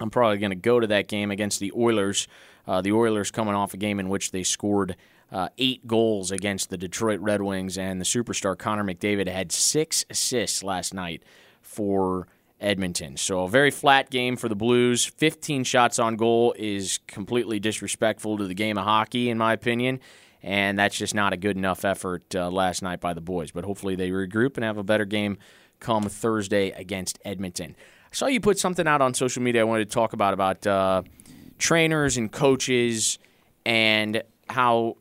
I'm 0.00 0.10
probably 0.10 0.38
going 0.38 0.50
to 0.50 0.56
go 0.56 0.80
to 0.80 0.86
that 0.88 1.08
game 1.08 1.30
against 1.30 1.60
the 1.60 1.72
Oilers. 1.74 2.28
Uh, 2.66 2.82
the 2.82 2.92
Oilers 2.92 3.30
coming 3.30 3.54
off 3.54 3.72
a 3.72 3.78
game 3.78 3.98
in 4.00 4.08
which 4.08 4.32
they 4.32 4.42
scored 4.42 4.96
uh, 5.32 5.48
eight 5.58 5.86
goals 5.86 6.30
against 6.30 6.70
the 6.70 6.76
Detroit 6.76 7.20
Red 7.20 7.42
Wings, 7.42 7.76
and 7.76 8.00
the 8.00 8.04
superstar 8.04 8.56
Connor 8.56 8.84
McDavid 8.84 9.28
had 9.28 9.52
six 9.52 10.04
assists 10.08 10.62
last 10.62 10.94
night 10.94 11.22
for 11.60 12.26
Edmonton. 12.60 13.16
So 13.16 13.44
a 13.44 13.48
very 13.48 13.70
flat 13.70 14.10
game 14.10 14.36
for 14.36 14.48
the 14.48 14.56
Blues. 14.56 15.04
15 15.04 15.64
shots 15.64 15.98
on 15.98 16.16
goal 16.16 16.54
is 16.58 17.00
completely 17.06 17.60
disrespectful 17.60 18.38
to 18.38 18.46
the 18.46 18.54
game 18.54 18.78
of 18.78 18.84
hockey, 18.84 19.28
in 19.28 19.38
my 19.38 19.52
opinion. 19.52 20.00
And 20.42 20.78
that's 20.78 20.96
just 20.96 21.14
not 21.14 21.32
a 21.32 21.36
good 21.36 21.56
enough 21.56 21.84
effort 21.84 22.34
uh, 22.34 22.50
last 22.50 22.82
night 22.82 23.00
by 23.00 23.14
the 23.14 23.20
boys. 23.20 23.50
But 23.50 23.64
hopefully 23.64 23.96
they 23.96 24.10
regroup 24.10 24.56
and 24.56 24.64
have 24.64 24.78
a 24.78 24.84
better 24.84 25.04
game 25.04 25.38
come 25.80 26.04
Thursday 26.04 26.70
against 26.70 27.18
Edmonton. 27.24 27.74
I 28.06 28.14
saw 28.14 28.26
you 28.26 28.40
put 28.40 28.58
something 28.58 28.86
out 28.86 29.02
on 29.02 29.12
social 29.12 29.42
media 29.42 29.62
I 29.62 29.64
wanted 29.64 29.90
to 29.90 29.94
talk 29.94 30.12
about 30.12 30.32
about 30.32 30.66
uh, 30.66 31.02
trainers 31.58 32.16
and 32.16 32.30
coaches 32.30 33.18
and 33.66 34.22
how 34.48 34.96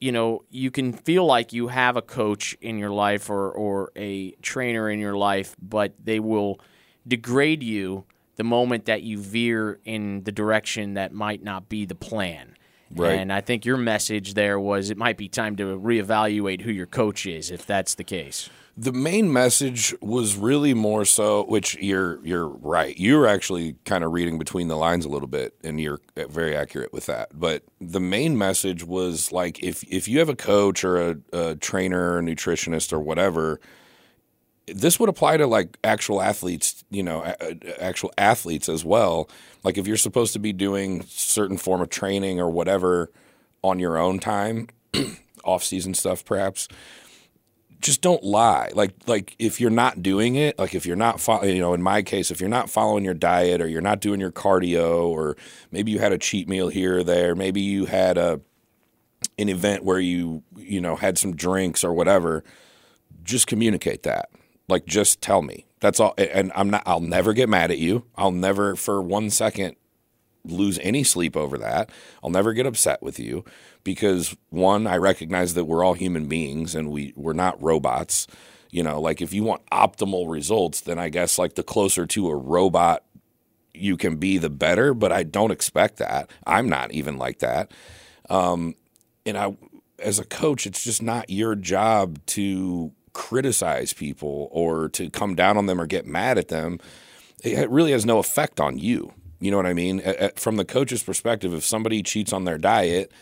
you 0.00 0.12
know 0.12 0.44
you 0.50 0.70
can 0.70 0.92
feel 0.92 1.24
like 1.24 1.52
you 1.52 1.68
have 1.68 1.96
a 1.96 2.02
coach 2.02 2.56
in 2.60 2.78
your 2.78 2.90
life 2.90 3.30
or, 3.30 3.50
or 3.50 3.92
a 3.96 4.32
trainer 4.42 4.90
in 4.90 4.98
your 4.98 5.16
life, 5.16 5.56
but 5.60 5.94
they 6.02 6.20
will 6.20 6.60
degrade 7.06 7.62
you 7.62 8.04
the 8.36 8.44
moment 8.44 8.84
that 8.84 9.02
you 9.02 9.18
veer 9.18 9.78
in 9.84 10.22
the 10.24 10.32
direction 10.32 10.94
that 10.94 11.12
might 11.12 11.42
not 11.42 11.68
be 11.68 11.86
the 11.86 11.94
plan. 11.94 12.54
Right. 12.94 13.18
And 13.18 13.32
I 13.32 13.40
think 13.40 13.64
your 13.64 13.76
message 13.76 14.34
there 14.34 14.60
was 14.60 14.90
it 14.90 14.96
might 14.96 15.16
be 15.16 15.28
time 15.28 15.56
to 15.56 15.78
reevaluate 15.78 16.60
who 16.60 16.70
your 16.70 16.86
coach 16.86 17.26
is 17.26 17.50
if 17.50 17.66
that's 17.66 17.94
the 17.94 18.04
case. 18.04 18.48
The 18.78 18.92
main 18.92 19.32
message 19.32 19.94
was 20.02 20.36
really 20.36 20.74
more 20.74 21.06
so, 21.06 21.44
which 21.46 21.76
you're 21.76 22.22
you're 22.26 22.46
right. 22.46 22.94
You're 22.98 23.26
actually 23.26 23.76
kind 23.86 24.04
of 24.04 24.12
reading 24.12 24.38
between 24.38 24.68
the 24.68 24.76
lines 24.76 25.06
a 25.06 25.08
little 25.08 25.28
bit, 25.28 25.54
and 25.64 25.80
you're 25.80 26.00
uh, 26.14 26.26
very 26.26 26.54
accurate 26.54 26.92
with 26.92 27.06
that. 27.06 27.30
But 27.32 27.62
the 27.80 28.00
main 28.00 28.36
message 28.36 28.84
was 28.84 29.32
like 29.32 29.62
if 29.62 29.82
if 29.84 30.08
you 30.08 30.18
have 30.18 30.28
a 30.28 30.36
coach 30.36 30.84
or 30.84 31.10
a, 31.10 31.16
a 31.32 31.56
trainer, 31.56 32.16
or 32.18 32.22
nutritionist, 32.22 32.92
or 32.92 33.00
whatever, 33.00 33.60
this 34.66 35.00
would 35.00 35.08
apply 35.08 35.38
to 35.38 35.46
like 35.46 35.78
actual 35.82 36.20
athletes, 36.20 36.84
you 36.90 37.02
know, 37.02 37.22
a- 37.24 37.82
actual 37.82 38.12
athletes 38.18 38.68
as 38.68 38.84
well. 38.84 39.30
Like 39.64 39.78
if 39.78 39.86
you're 39.86 39.96
supposed 39.96 40.32
to 40.34 40.38
be 40.38 40.52
doing 40.52 41.02
certain 41.08 41.56
form 41.56 41.80
of 41.80 41.88
training 41.88 42.40
or 42.40 42.50
whatever 42.50 43.10
on 43.62 43.78
your 43.78 43.96
own 43.96 44.18
time, 44.18 44.68
off 45.44 45.62
season 45.64 45.94
stuff 45.94 46.24
perhaps, 46.24 46.68
just 47.80 48.00
don't 48.00 48.22
lie. 48.22 48.70
Like 48.74 48.92
like 49.06 49.36
if 49.38 49.60
you're 49.60 49.70
not 49.70 50.02
doing 50.02 50.34
it, 50.34 50.58
like 50.58 50.74
if 50.74 50.86
you're 50.86 50.96
not 50.96 51.20
fo- 51.20 51.44
you 51.44 51.60
know, 51.60 51.74
in 51.74 51.82
my 51.82 52.02
case, 52.02 52.30
if 52.30 52.40
you're 52.40 52.48
not 52.48 52.70
following 52.70 53.04
your 53.04 53.14
diet 53.14 53.60
or 53.60 53.68
you're 53.68 53.80
not 53.80 54.00
doing 54.00 54.20
your 54.20 54.32
cardio 54.32 55.04
or 55.06 55.36
maybe 55.70 55.92
you 55.92 55.98
had 55.98 56.12
a 56.12 56.18
cheat 56.18 56.48
meal 56.48 56.68
here 56.68 56.98
or 56.98 57.04
there, 57.04 57.34
maybe 57.34 57.60
you 57.60 57.86
had 57.86 58.18
a 58.18 58.40
an 59.38 59.48
event 59.48 59.84
where 59.84 60.00
you 60.00 60.42
you 60.56 60.80
know 60.80 60.96
had 60.96 61.18
some 61.18 61.36
drinks 61.36 61.84
or 61.84 61.92
whatever, 61.92 62.42
just 63.22 63.46
communicate 63.46 64.02
that. 64.04 64.30
Like 64.68 64.86
just 64.86 65.20
tell 65.20 65.42
me. 65.42 65.66
That's 65.80 66.00
all 66.00 66.14
and 66.16 66.50
I'm 66.54 66.70
not 66.70 66.82
I'll 66.86 67.00
never 67.00 67.32
get 67.32 67.48
mad 67.48 67.70
at 67.70 67.78
you. 67.78 68.06
I'll 68.16 68.32
never 68.32 68.76
for 68.76 69.02
one 69.02 69.30
second 69.30 69.76
lose 70.50 70.78
any 70.80 71.04
sleep 71.04 71.36
over 71.36 71.58
that. 71.58 71.90
I'll 72.22 72.30
never 72.30 72.52
get 72.52 72.66
upset 72.66 73.02
with 73.02 73.18
you 73.18 73.44
because 73.84 74.36
one, 74.50 74.86
I 74.86 74.96
recognize 74.96 75.54
that 75.54 75.64
we're 75.64 75.84
all 75.84 75.94
human 75.94 76.26
beings 76.26 76.74
and 76.74 76.90
we 76.90 77.12
we're 77.16 77.32
not 77.32 77.62
robots. 77.62 78.26
You 78.70 78.82
know, 78.82 79.00
like 79.00 79.22
if 79.22 79.32
you 79.32 79.42
want 79.42 79.64
optimal 79.70 80.30
results, 80.30 80.80
then 80.80 80.98
I 80.98 81.08
guess 81.08 81.38
like 81.38 81.54
the 81.54 81.62
closer 81.62 82.06
to 82.06 82.28
a 82.28 82.36
robot 82.36 83.04
you 83.72 83.96
can 83.96 84.16
be, 84.16 84.38
the 84.38 84.50
better. 84.50 84.94
But 84.94 85.12
I 85.12 85.22
don't 85.22 85.50
expect 85.50 85.98
that. 85.98 86.30
I'm 86.46 86.68
not 86.68 86.92
even 86.92 87.16
like 87.16 87.38
that. 87.40 87.70
Um, 88.28 88.74
and 89.24 89.36
I, 89.36 89.56
as 89.98 90.18
a 90.18 90.24
coach, 90.24 90.66
it's 90.66 90.82
just 90.84 91.02
not 91.02 91.30
your 91.30 91.54
job 91.54 92.18
to 92.26 92.92
criticize 93.12 93.92
people 93.92 94.48
or 94.50 94.88
to 94.90 95.08
come 95.10 95.34
down 95.34 95.56
on 95.56 95.66
them 95.66 95.80
or 95.80 95.86
get 95.86 96.06
mad 96.06 96.38
at 96.38 96.48
them. 96.48 96.78
It 97.42 97.70
really 97.70 97.92
has 97.92 98.04
no 98.04 98.18
effect 98.18 98.60
on 98.60 98.78
you. 98.78 99.12
You 99.38 99.50
know 99.50 99.56
what 99.56 99.66
I 99.66 99.74
mean? 99.74 100.02
From 100.36 100.56
the 100.56 100.64
coach's 100.64 101.02
perspective, 101.02 101.52
if 101.52 101.64
somebody 101.64 102.02
cheats 102.02 102.32
on 102.32 102.44
their 102.44 102.58
diet, 102.58 103.12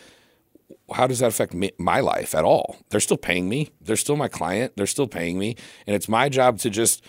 how 0.93 1.07
does 1.07 1.19
that 1.19 1.27
affect 1.27 1.53
me, 1.53 1.71
my 1.77 1.99
life 1.99 2.33
at 2.33 2.45
all? 2.45 2.77
They're 2.89 2.99
still 2.99 3.17
paying 3.17 3.49
me. 3.49 3.71
They're 3.81 3.95
still 3.95 4.15
my 4.15 4.27
client. 4.27 4.73
They're 4.75 4.87
still 4.87 5.07
paying 5.07 5.37
me. 5.37 5.55
And 5.85 5.95
it's 5.95 6.09
my 6.09 6.29
job 6.29 6.59
to 6.59 6.69
just 6.69 7.03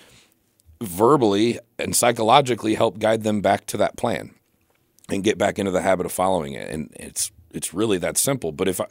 verbally 0.83 1.59
and 1.79 1.95
psychologically 1.95 2.75
help 2.75 2.99
guide 2.99 3.23
them 3.23 3.40
back 3.40 3.66
to 3.66 3.77
that 3.79 3.97
plan 3.97 4.35
and 5.09 5.25
get 5.25 5.38
back 5.38 5.59
into 5.59 5.71
the 5.71 5.83
habit 5.83 6.07
of 6.07 6.12
following 6.12 6.53
it. 6.53 6.69
And 6.69 6.92
it's 6.99 7.31
it's 7.53 7.73
really 7.73 7.99
that 7.99 8.19
simple. 8.19 8.53
But 8.53 8.69
if 8.69 8.81
I 8.81 8.87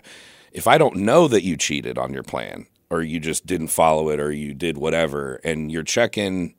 if 0.51 0.67
I 0.67 0.77
don't 0.77 0.97
know 0.97 1.27
that 1.27 1.43
you 1.43 1.57
cheated 1.57 1.97
on 1.97 2.13
your 2.13 2.23
plan 2.23 2.65
or 2.89 3.01
you 3.01 3.19
just 3.19 3.45
didn't 3.45 3.67
follow 3.67 4.09
it 4.09 4.19
or 4.19 4.31
you 4.31 4.53
did 4.53 4.77
whatever 4.77 5.41
and 5.43 5.71
your 5.71 5.83
check-in 5.83 6.53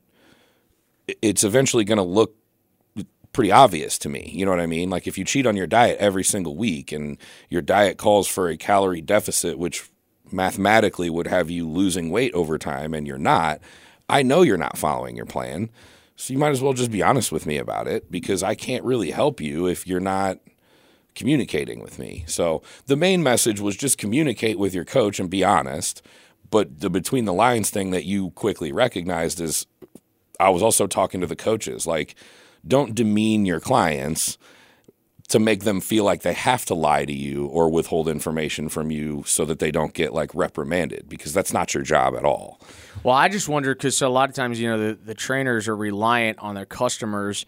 it's 1.21 1.43
eventually 1.43 1.83
going 1.83 1.97
to 1.97 2.03
look 2.03 2.35
pretty 3.37 3.51
obvious 3.51 3.99
to 3.99 4.09
me. 4.09 4.31
You 4.33 4.45
know 4.45 4.51
what 4.51 4.59
I 4.59 4.65
mean? 4.65 4.89
Like 4.89 5.05
if 5.05 5.15
you 5.15 5.23
cheat 5.23 5.45
on 5.45 5.55
your 5.55 5.67
diet 5.67 5.99
every 5.99 6.23
single 6.23 6.57
week 6.57 6.91
and 6.91 7.19
your 7.49 7.61
diet 7.61 7.99
calls 7.99 8.27
for 8.27 8.49
a 8.49 8.57
calorie 8.57 8.99
deficit, 8.99 9.59
which 9.59 9.91
mathematically 10.31 11.07
would 11.11 11.27
have 11.27 11.51
you 11.51 11.69
losing 11.69 12.09
weight 12.09 12.33
over 12.33 12.57
time 12.57 12.95
and 12.95 13.05
you're 13.05 13.19
not, 13.19 13.59
I 14.09 14.23
know 14.23 14.41
you're 14.41 14.57
not 14.57 14.75
following 14.75 15.15
your 15.15 15.27
plan. 15.27 15.69
So 16.15 16.33
you 16.33 16.39
might 16.39 16.49
as 16.49 16.63
well 16.63 16.73
just 16.73 16.89
be 16.89 17.03
honest 17.03 17.31
with 17.31 17.45
me 17.45 17.59
about 17.59 17.87
it 17.87 18.09
because 18.09 18.41
I 18.41 18.55
can't 18.55 18.83
really 18.83 19.11
help 19.11 19.39
you 19.39 19.67
if 19.67 19.85
you're 19.85 19.99
not 19.99 20.39
communicating 21.13 21.79
with 21.83 21.99
me. 21.99 22.23
So 22.25 22.63
the 22.87 22.95
main 22.95 23.21
message 23.21 23.59
was 23.59 23.77
just 23.77 23.99
communicate 23.99 24.57
with 24.57 24.73
your 24.73 24.83
coach 24.83 25.19
and 25.19 25.29
be 25.29 25.43
honest. 25.43 26.01
But 26.49 26.79
the 26.79 26.89
between 26.89 27.25
the 27.25 27.33
lines 27.33 27.69
thing 27.69 27.91
that 27.91 28.05
you 28.05 28.31
quickly 28.31 28.71
recognized 28.71 29.39
is 29.39 29.67
I 30.39 30.49
was 30.49 30.63
also 30.63 30.87
talking 30.87 31.21
to 31.21 31.27
the 31.27 31.35
coaches 31.35 31.85
like 31.85 32.15
don't 32.65 32.95
demean 32.95 33.45
your 33.45 33.59
clients 33.59 34.37
to 35.27 35.39
make 35.39 35.63
them 35.63 35.81
feel 35.81 36.05
like 36.05 36.21
they 36.21 36.33
have 36.33 36.65
to 36.65 36.73
lie 36.73 37.03
to 37.03 37.13
you 37.13 37.47
or 37.47 37.69
withhold 37.69 38.07
information 38.07 38.69
from 38.69 38.91
you 38.91 39.23
so 39.27 39.43
that 39.43 39.59
they 39.59 39.71
don't 39.71 39.93
get 39.93 40.13
like 40.13 40.33
reprimanded 40.33 41.09
because 41.09 41.33
that's 41.33 41.51
not 41.51 41.73
your 41.73 41.83
job 41.83 42.15
at 42.15 42.23
all. 42.23 42.61
Well, 43.03 43.15
I 43.15 43.27
just 43.27 43.49
wonder 43.49 43.75
because 43.75 44.01
a 44.01 44.07
lot 44.07 44.29
of 44.29 44.35
times, 44.35 44.59
you 44.59 44.69
know, 44.69 44.77
the, 44.77 44.93
the 44.93 45.13
trainers 45.13 45.67
are 45.67 45.75
reliant 45.75 46.39
on 46.39 46.55
their 46.55 46.65
customers 46.65 47.45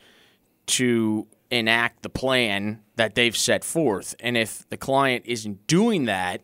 to 0.67 1.25
enact 1.49 2.03
the 2.03 2.09
plan 2.09 2.81
that 2.97 3.15
they've 3.15 3.35
set 3.35 3.63
forth. 3.63 4.13
And 4.19 4.37
if 4.37 4.67
the 4.69 4.77
client 4.77 5.25
isn't 5.25 5.65
doing 5.65 6.05
that, 6.05 6.41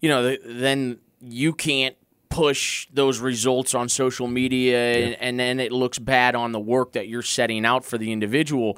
you 0.00 0.08
know, 0.08 0.36
then 0.44 0.98
you 1.20 1.52
can't 1.52 1.96
push 2.34 2.88
those 2.92 3.20
results 3.20 3.76
on 3.76 3.88
social 3.88 4.26
media 4.26 4.98
yeah. 4.98 5.06
and, 5.06 5.16
and 5.20 5.40
then 5.40 5.60
it 5.60 5.70
looks 5.70 6.00
bad 6.00 6.34
on 6.34 6.50
the 6.50 6.58
work 6.58 6.92
that 6.92 7.06
you're 7.06 7.22
setting 7.22 7.64
out 7.64 7.84
for 7.84 7.96
the 7.96 8.10
individual. 8.10 8.76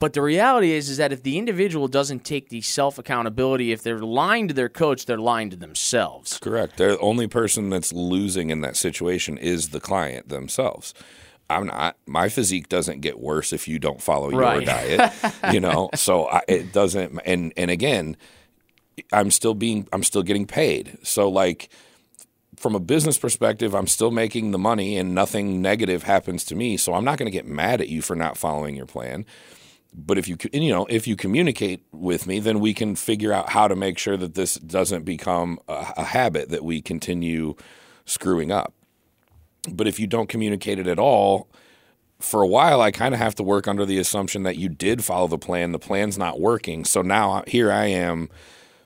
But 0.00 0.14
the 0.14 0.22
reality 0.22 0.72
is, 0.72 0.90
is 0.90 0.96
that 0.96 1.12
if 1.12 1.22
the 1.22 1.38
individual 1.38 1.86
doesn't 1.86 2.24
take 2.24 2.48
the 2.48 2.60
self 2.60 2.98
accountability, 2.98 3.70
if 3.70 3.84
they're 3.84 4.00
lying 4.00 4.48
to 4.48 4.54
their 4.54 4.68
coach, 4.68 5.06
they're 5.06 5.16
lying 5.16 5.48
to 5.50 5.56
themselves. 5.56 6.38
Correct. 6.40 6.76
The 6.76 6.98
only 6.98 7.28
person 7.28 7.70
that's 7.70 7.92
losing 7.92 8.50
in 8.50 8.62
that 8.62 8.76
situation 8.76 9.38
is 9.38 9.68
the 9.68 9.78
client 9.78 10.28
themselves. 10.28 10.92
I'm 11.48 11.68
not. 11.68 11.96
My 12.04 12.28
physique 12.28 12.68
doesn't 12.68 13.00
get 13.00 13.20
worse 13.20 13.52
if 13.52 13.68
you 13.68 13.78
don't 13.78 14.02
follow 14.02 14.30
right. 14.30 14.56
your 14.56 14.64
diet. 14.64 15.12
you 15.52 15.60
know, 15.60 15.88
so 15.94 16.26
I, 16.28 16.42
it 16.48 16.72
doesn't. 16.72 17.20
And 17.24 17.52
and 17.56 17.70
again, 17.70 18.16
I'm 19.12 19.30
still 19.30 19.54
being. 19.54 19.86
I'm 19.92 20.02
still 20.02 20.24
getting 20.24 20.48
paid. 20.48 20.98
So 21.04 21.28
like 21.28 21.68
from 22.62 22.76
a 22.76 22.80
business 22.80 23.18
perspective, 23.18 23.74
I'm 23.74 23.88
still 23.88 24.12
making 24.12 24.52
the 24.52 24.58
money 24.58 24.96
and 24.96 25.14
nothing 25.14 25.60
negative 25.60 26.04
happens 26.04 26.44
to 26.44 26.54
me. 26.54 26.76
So 26.76 26.94
I'm 26.94 27.04
not 27.04 27.18
going 27.18 27.26
to 27.26 27.36
get 27.36 27.44
mad 27.44 27.80
at 27.80 27.88
you 27.88 28.00
for 28.00 28.14
not 28.14 28.38
following 28.38 28.76
your 28.76 28.86
plan. 28.86 29.26
But 29.92 30.16
if 30.16 30.26
you 30.26 30.38
you 30.54 30.70
know 30.70 30.86
if 30.86 31.06
you 31.06 31.16
communicate 31.16 31.84
with 31.92 32.26
me, 32.26 32.38
then 32.38 32.60
we 32.60 32.72
can 32.72 32.94
figure 32.94 33.32
out 33.32 33.50
how 33.50 33.68
to 33.68 33.76
make 33.76 33.98
sure 33.98 34.16
that 34.16 34.34
this 34.34 34.54
doesn't 34.54 35.02
become 35.02 35.58
a, 35.68 35.92
a 35.98 36.04
habit 36.04 36.48
that 36.48 36.64
we 36.64 36.80
continue 36.80 37.56
screwing 38.06 38.50
up. 38.50 38.72
But 39.70 39.86
if 39.86 40.00
you 40.00 40.06
don't 40.06 40.30
communicate 40.30 40.78
it 40.78 40.86
at 40.86 40.98
all, 40.98 41.48
for 42.20 42.40
a 42.40 42.46
while, 42.46 42.80
I 42.80 42.90
kind 42.90 43.12
of 43.12 43.20
have 43.20 43.34
to 43.34 43.42
work 43.42 43.68
under 43.68 43.84
the 43.84 43.98
assumption 43.98 44.44
that 44.44 44.56
you 44.56 44.68
did 44.70 45.04
follow 45.04 45.26
the 45.26 45.36
plan. 45.36 45.72
The 45.72 45.78
plan's 45.78 46.16
not 46.16 46.40
working. 46.40 46.84
So 46.84 47.02
now 47.02 47.32
uh, 47.32 47.42
here 47.46 47.70
I 47.70 47.86
am 47.86 48.30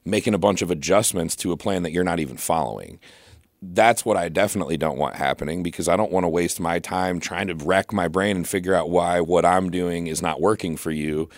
making 0.04 0.34
a 0.34 0.38
bunch 0.38 0.62
of 0.62 0.70
adjustments 0.70 1.36
to 1.36 1.52
a 1.52 1.56
plan 1.56 1.82
that 1.82 1.92
you're 1.92 2.04
not 2.04 2.20
even 2.20 2.36
following 2.36 2.98
that's 3.74 4.04
what 4.04 4.16
I 4.16 4.28
definitely 4.28 4.76
don't 4.76 4.98
want 4.98 5.16
happening 5.16 5.62
because 5.62 5.88
I 5.88 5.96
don't 5.96 6.12
want 6.12 6.24
to 6.24 6.28
waste 6.28 6.60
my 6.60 6.78
time 6.78 7.20
trying 7.20 7.48
to 7.48 7.54
wreck 7.54 7.92
my 7.92 8.08
brain 8.08 8.36
and 8.36 8.48
figure 8.48 8.74
out 8.74 8.90
why 8.90 9.20
what 9.20 9.44
I'm 9.44 9.70
doing 9.70 10.06
is 10.06 10.22
not 10.22 10.40
working 10.40 10.76
for 10.76 10.90
you 10.90 11.28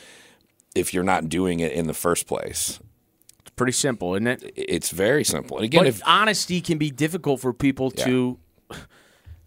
if 0.75 0.93
you're 0.93 1.05
not 1.05 1.29
doing 1.29 1.61
it 1.61 1.73
in 1.73 1.87
the 1.87 1.95
first 1.95 2.27
place. 2.27 2.81
It's 3.41 3.51
pretty 3.57 3.73
simple, 3.73 4.15
isn't 4.15 4.27
it? 4.27 4.53
It's 4.57 4.91
very 4.91 5.25
simple. 5.25 5.59
And 5.59 5.65
again, 5.65 5.81
but 5.81 5.87
if 5.87 6.01
honesty 6.07 6.61
can 6.61 6.79
be 6.79 6.91
difficult 6.91 7.41
for 7.41 7.53
people 7.53 7.93
yeah. 7.97 8.05
to 8.05 8.39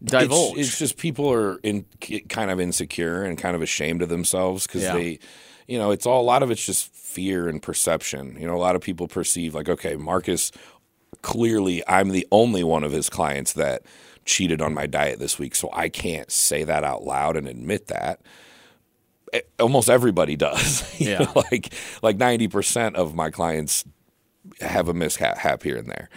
divulge. 0.04 0.58
It's, 0.58 0.70
it's, 0.70 0.80
just 0.80 0.98
people 0.98 1.32
are 1.32 1.58
in 1.58 1.86
kind 2.30 2.52
of 2.52 2.60
insecure 2.60 3.24
and 3.24 3.38
kind 3.38 3.56
of 3.56 3.62
ashamed 3.62 4.02
of 4.02 4.10
themselves 4.10 4.65
because 4.65 4.84
yeah. 4.84 4.94
they, 4.94 5.20
you 5.67 5.78
know, 5.78 5.91
it's 5.91 6.06
all 6.06 6.22
a 6.22 6.24
lot 6.24 6.44
of 6.44 6.52
it's 6.52 6.65
just 6.65 6.94
fear 6.94 7.48
and 7.48 7.62
perception. 7.62 8.38
You 8.39 8.48
know, 8.48 8.56
a 8.56 8.60
lot 8.60 8.76
of 8.76 8.82
people 8.82 9.08
perceive 9.08 9.54
like, 9.54 9.70
okay, 9.70 9.96
Marcus 9.96 10.52
clearly 11.22 11.84
I'm 11.88 12.10
the 12.10 12.28
only 12.32 12.64
one 12.64 12.84
of 12.84 12.92
his 12.92 13.10
clients 13.10 13.54
that 13.54 13.84
cheated 14.26 14.62
on 14.62 14.74
my 14.74 14.86
diet 14.88 15.20
this 15.20 15.40
week, 15.40 15.56
so 15.56 15.70
I 15.74 15.90
can't 15.90 16.32
say 16.32 16.64
that 16.64 16.84
out 16.84 17.04
loud 17.04 17.36
and 17.38 17.48
admit 17.48 17.88
that. 17.88 18.22
Eh, 19.34 19.42
Almost 19.60 19.90
everybody 19.90 20.36
does. 20.48 20.84
Yeah. 21.00 21.20
know, 21.24 21.44
like 21.52 21.74
like 22.04 22.18
ninety 22.18 22.48
percent 22.48 22.96
of 22.96 23.16
my 23.16 23.30
clients 23.32 23.84
have 24.60 24.88
a 24.88 24.94
mishap 24.94 25.64
here 25.64 25.78
and 25.78 25.88
there. 25.90 26.10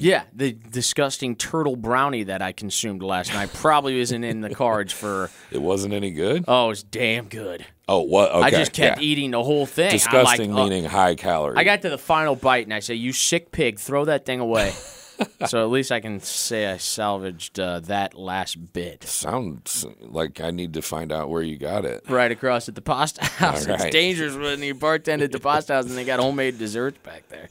Yeah, 0.00 0.24
the 0.32 0.52
disgusting 0.52 1.36
turtle 1.36 1.76
brownie 1.76 2.24
that 2.24 2.42
I 2.42 2.52
consumed 2.52 3.02
last 3.02 3.32
night 3.32 3.52
probably 3.54 3.98
isn't 4.00 4.24
in 4.24 4.40
the 4.40 4.54
cards 4.54 4.92
for. 4.92 5.30
It 5.50 5.62
wasn't 5.62 5.94
any 5.94 6.10
good. 6.10 6.44
Oh, 6.46 6.70
it's 6.70 6.82
damn 6.82 7.28
good. 7.28 7.64
Oh, 7.88 8.02
what? 8.02 8.30
Okay, 8.30 8.46
I 8.46 8.50
just 8.50 8.72
kept 8.72 9.00
yeah. 9.00 9.06
eating 9.06 9.30
the 9.30 9.42
whole 9.42 9.66
thing. 9.66 9.90
Disgusting, 9.90 10.52
like, 10.52 10.60
oh. 10.60 10.68
meaning 10.68 10.84
high 10.84 11.14
calorie. 11.14 11.56
I 11.56 11.64
got 11.64 11.82
to 11.82 11.90
the 11.90 11.98
final 11.98 12.34
bite 12.36 12.66
and 12.66 12.74
I 12.74 12.80
say, 12.80 12.94
"You 12.94 13.12
sick 13.12 13.52
pig, 13.52 13.78
throw 13.78 14.04
that 14.06 14.24
thing 14.24 14.40
away." 14.40 14.72
so 15.46 15.62
at 15.62 15.70
least 15.70 15.92
I 15.92 16.00
can 16.00 16.20
say 16.20 16.66
I 16.70 16.76
salvaged 16.76 17.60
uh, 17.60 17.80
that 17.80 18.14
last 18.14 18.72
bit. 18.72 19.04
Sounds 19.04 19.86
like 20.00 20.40
I 20.40 20.50
need 20.50 20.74
to 20.74 20.82
find 20.82 21.12
out 21.12 21.30
where 21.30 21.42
you 21.42 21.56
got 21.56 21.84
it. 21.84 22.04
Right 22.08 22.30
across 22.30 22.68
at 22.68 22.74
the 22.74 22.82
pasta 22.82 23.24
house. 23.24 23.66
All 23.68 23.74
It's 23.74 23.84
dangerous 23.86 24.34
when 24.34 24.62
you 24.62 24.74
bartend 24.74 25.22
at 25.22 25.32
the 25.32 25.40
pasta 25.40 25.74
house 25.74 25.86
and 25.86 25.96
they 25.96 26.04
got 26.04 26.20
homemade 26.20 26.58
desserts 26.58 26.98
back 26.98 27.28
there. 27.28 27.48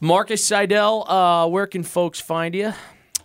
Marcus 0.00 0.44
Seidel, 0.44 1.08
uh, 1.10 1.46
where 1.48 1.66
can 1.66 1.82
folks 1.82 2.20
find 2.20 2.54
you? 2.54 2.72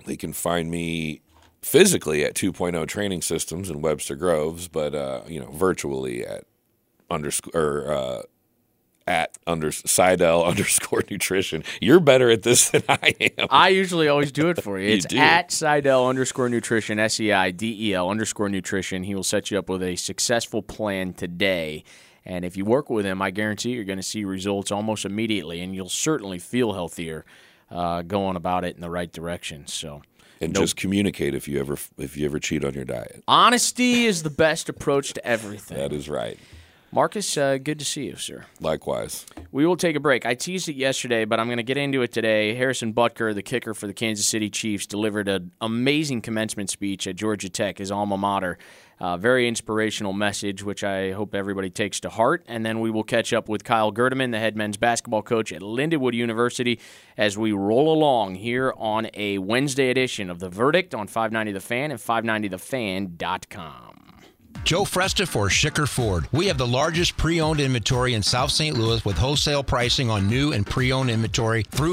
They 0.05 0.15
can 0.17 0.33
find 0.33 0.71
me 0.71 1.21
physically 1.61 2.23
at 2.23 2.35
2.0 2.35 2.87
Training 2.87 3.21
Systems 3.21 3.69
in 3.69 3.81
Webster 3.81 4.15
Groves, 4.15 4.67
but 4.67 4.95
uh, 4.95 5.21
you 5.27 5.39
know, 5.39 5.51
virtually 5.51 6.25
at 6.25 6.45
underscore 7.09 7.91
uh, 7.91 8.21
at 9.05 9.37
under 9.45 9.71
Seidel 9.71 10.45
underscore 10.45 11.03
Nutrition. 11.09 11.63
You're 11.81 11.99
better 11.99 12.29
at 12.29 12.43
this 12.43 12.69
than 12.71 12.83
I 12.87 13.13
am. 13.37 13.47
I 13.49 13.69
usually 13.69 14.07
always 14.07 14.31
do 14.31 14.49
it 14.49 14.61
for 14.63 14.79
you. 14.79 14.87
You 14.89 14.95
It's 14.95 15.05
do. 15.05 15.17
at 15.17 15.51
Seidel 15.51 16.07
underscore 16.07 16.47
nutrition, 16.49 16.97
S 16.99 17.19
E 17.19 17.31
I 17.33 17.51
D 17.51 17.89
E 17.89 17.93
L 17.93 18.09
underscore 18.09 18.47
nutrition. 18.49 19.03
He 19.03 19.15
will 19.15 19.23
set 19.23 19.51
you 19.51 19.59
up 19.59 19.67
with 19.69 19.83
a 19.83 19.95
successful 19.97 20.61
plan 20.61 21.13
today. 21.13 21.83
And 22.29 22.45
if 22.45 22.55
you 22.55 22.63
work 22.63 22.91
with 22.91 23.07
him, 23.07 23.23
I 23.23 23.31
guarantee 23.31 23.71
you're 23.71 23.83
going 23.83 23.97
to 23.97 24.03
see 24.03 24.23
results 24.23 24.71
almost 24.71 25.03
immediately, 25.03 25.61
and 25.61 25.73
you'll 25.73 25.89
certainly 25.89 26.37
feel 26.37 26.73
healthier 26.73 27.25
uh, 27.71 28.03
going 28.03 28.35
about 28.35 28.63
it 28.63 28.75
in 28.75 28.81
the 28.81 28.89
right 28.89 29.11
direction. 29.11 29.65
So, 29.65 30.03
and 30.39 30.55
just 30.55 30.75
communicate 30.75 31.33
if 31.33 31.47
you 31.47 31.59
ever 31.59 31.75
if 31.97 32.15
you 32.15 32.25
ever 32.25 32.39
cheat 32.39 32.63
on 32.63 32.75
your 32.75 32.85
diet. 32.85 33.23
honesty 33.27 34.05
is 34.05 34.21
the 34.21 34.29
best 34.29 34.69
approach 34.69 35.13
to 35.13 35.25
everything. 35.25 35.75
That 35.75 35.91
is 35.91 36.07
right. 36.07 36.37
Marcus, 36.91 37.37
uh, 37.37 37.57
good 37.57 37.77
to 37.77 37.85
see 37.85 38.05
you, 38.05 38.15
sir. 38.15 38.45
Likewise. 38.59 39.25
We 39.51 39.65
will 39.65 39.77
take 39.77 39.95
a 39.95 39.99
break. 39.99 40.25
I 40.25 40.33
teased 40.33 40.69
it 40.69 40.75
yesterday, 40.75 41.23
but 41.25 41.39
I'm 41.39 41.45
going 41.47 41.57
to 41.57 41.63
get 41.63 41.77
into 41.77 42.01
it 42.01 42.11
today. 42.11 42.55
Harrison 42.55 42.93
Butker, 42.93 43.33
the 43.35 43.43
kicker 43.43 43.75
for 43.75 43.85
the 43.85 43.93
Kansas 43.93 44.25
City 44.25 44.49
Chiefs, 44.49 44.87
delivered 44.87 45.27
an 45.27 45.51
amazing 45.61 46.21
commencement 46.21 46.71
speech 46.71 47.05
at 47.05 47.15
Georgia 47.15 47.49
Tech, 47.49 47.77
his 47.77 47.91
alma 47.91 48.17
mater. 48.17 48.57
Uh, 48.99 49.17
very 49.17 49.47
inspirational 49.47 50.13
message, 50.13 50.61
which 50.63 50.83
I 50.83 51.11
hope 51.11 51.33
everybody 51.33 51.69
takes 51.69 51.99
to 52.01 52.09
heart. 52.09 52.43
And 52.47 52.65
then 52.65 52.79
we 52.79 52.89
will 52.91 53.03
catch 53.03 53.31
up 53.33 53.47
with 53.47 53.63
Kyle 53.63 53.93
Gerdeman, 53.93 54.31
the 54.31 54.39
head 54.39 54.57
men's 54.57 54.75
basketball 54.77 55.21
coach 55.21 55.53
at 55.53 55.61
Lindenwood 55.61 56.13
University, 56.13 56.79
as 57.17 57.37
we 57.37 57.51
roll 57.51 57.93
along 57.93 58.35
here 58.35 58.73
on 58.77 59.09
a 59.13 59.37
Wednesday 59.37 59.89
edition 59.89 60.29
of 60.29 60.39
The 60.39 60.49
Verdict 60.49 60.93
on 60.93 61.07
590 61.07 61.53
The 61.53 61.61
Fan 61.61 61.91
and 61.91 61.99
590thefan.com. 61.99 63.88
Joe 64.63 64.83
Fresta 64.83 65.27
for 65.27 65.47
Schicker 65.47 65.87
Ford. 65.87 66.27
We 66.31 66.47
have 66.47 66.57
the 66.57 66.67
largest 66.67 67.17
pre 67.17 67.41
owned 67.41 67.59
inventory 67.59 68.13
in 68.13 68.21
South 68.21 68.51
St. 68.51 68.77
Louis 68.77 69.03
with 69.03 69.17
wholesale 69.17 69.63
pricing 69.63 70.09
on 70.09 70.27
new 70.27 70.51
and 70.51 70.65
pre 70.65 70.91
owned 70.91 71.09
inventory 71.09 71.63
through 71.63 71.87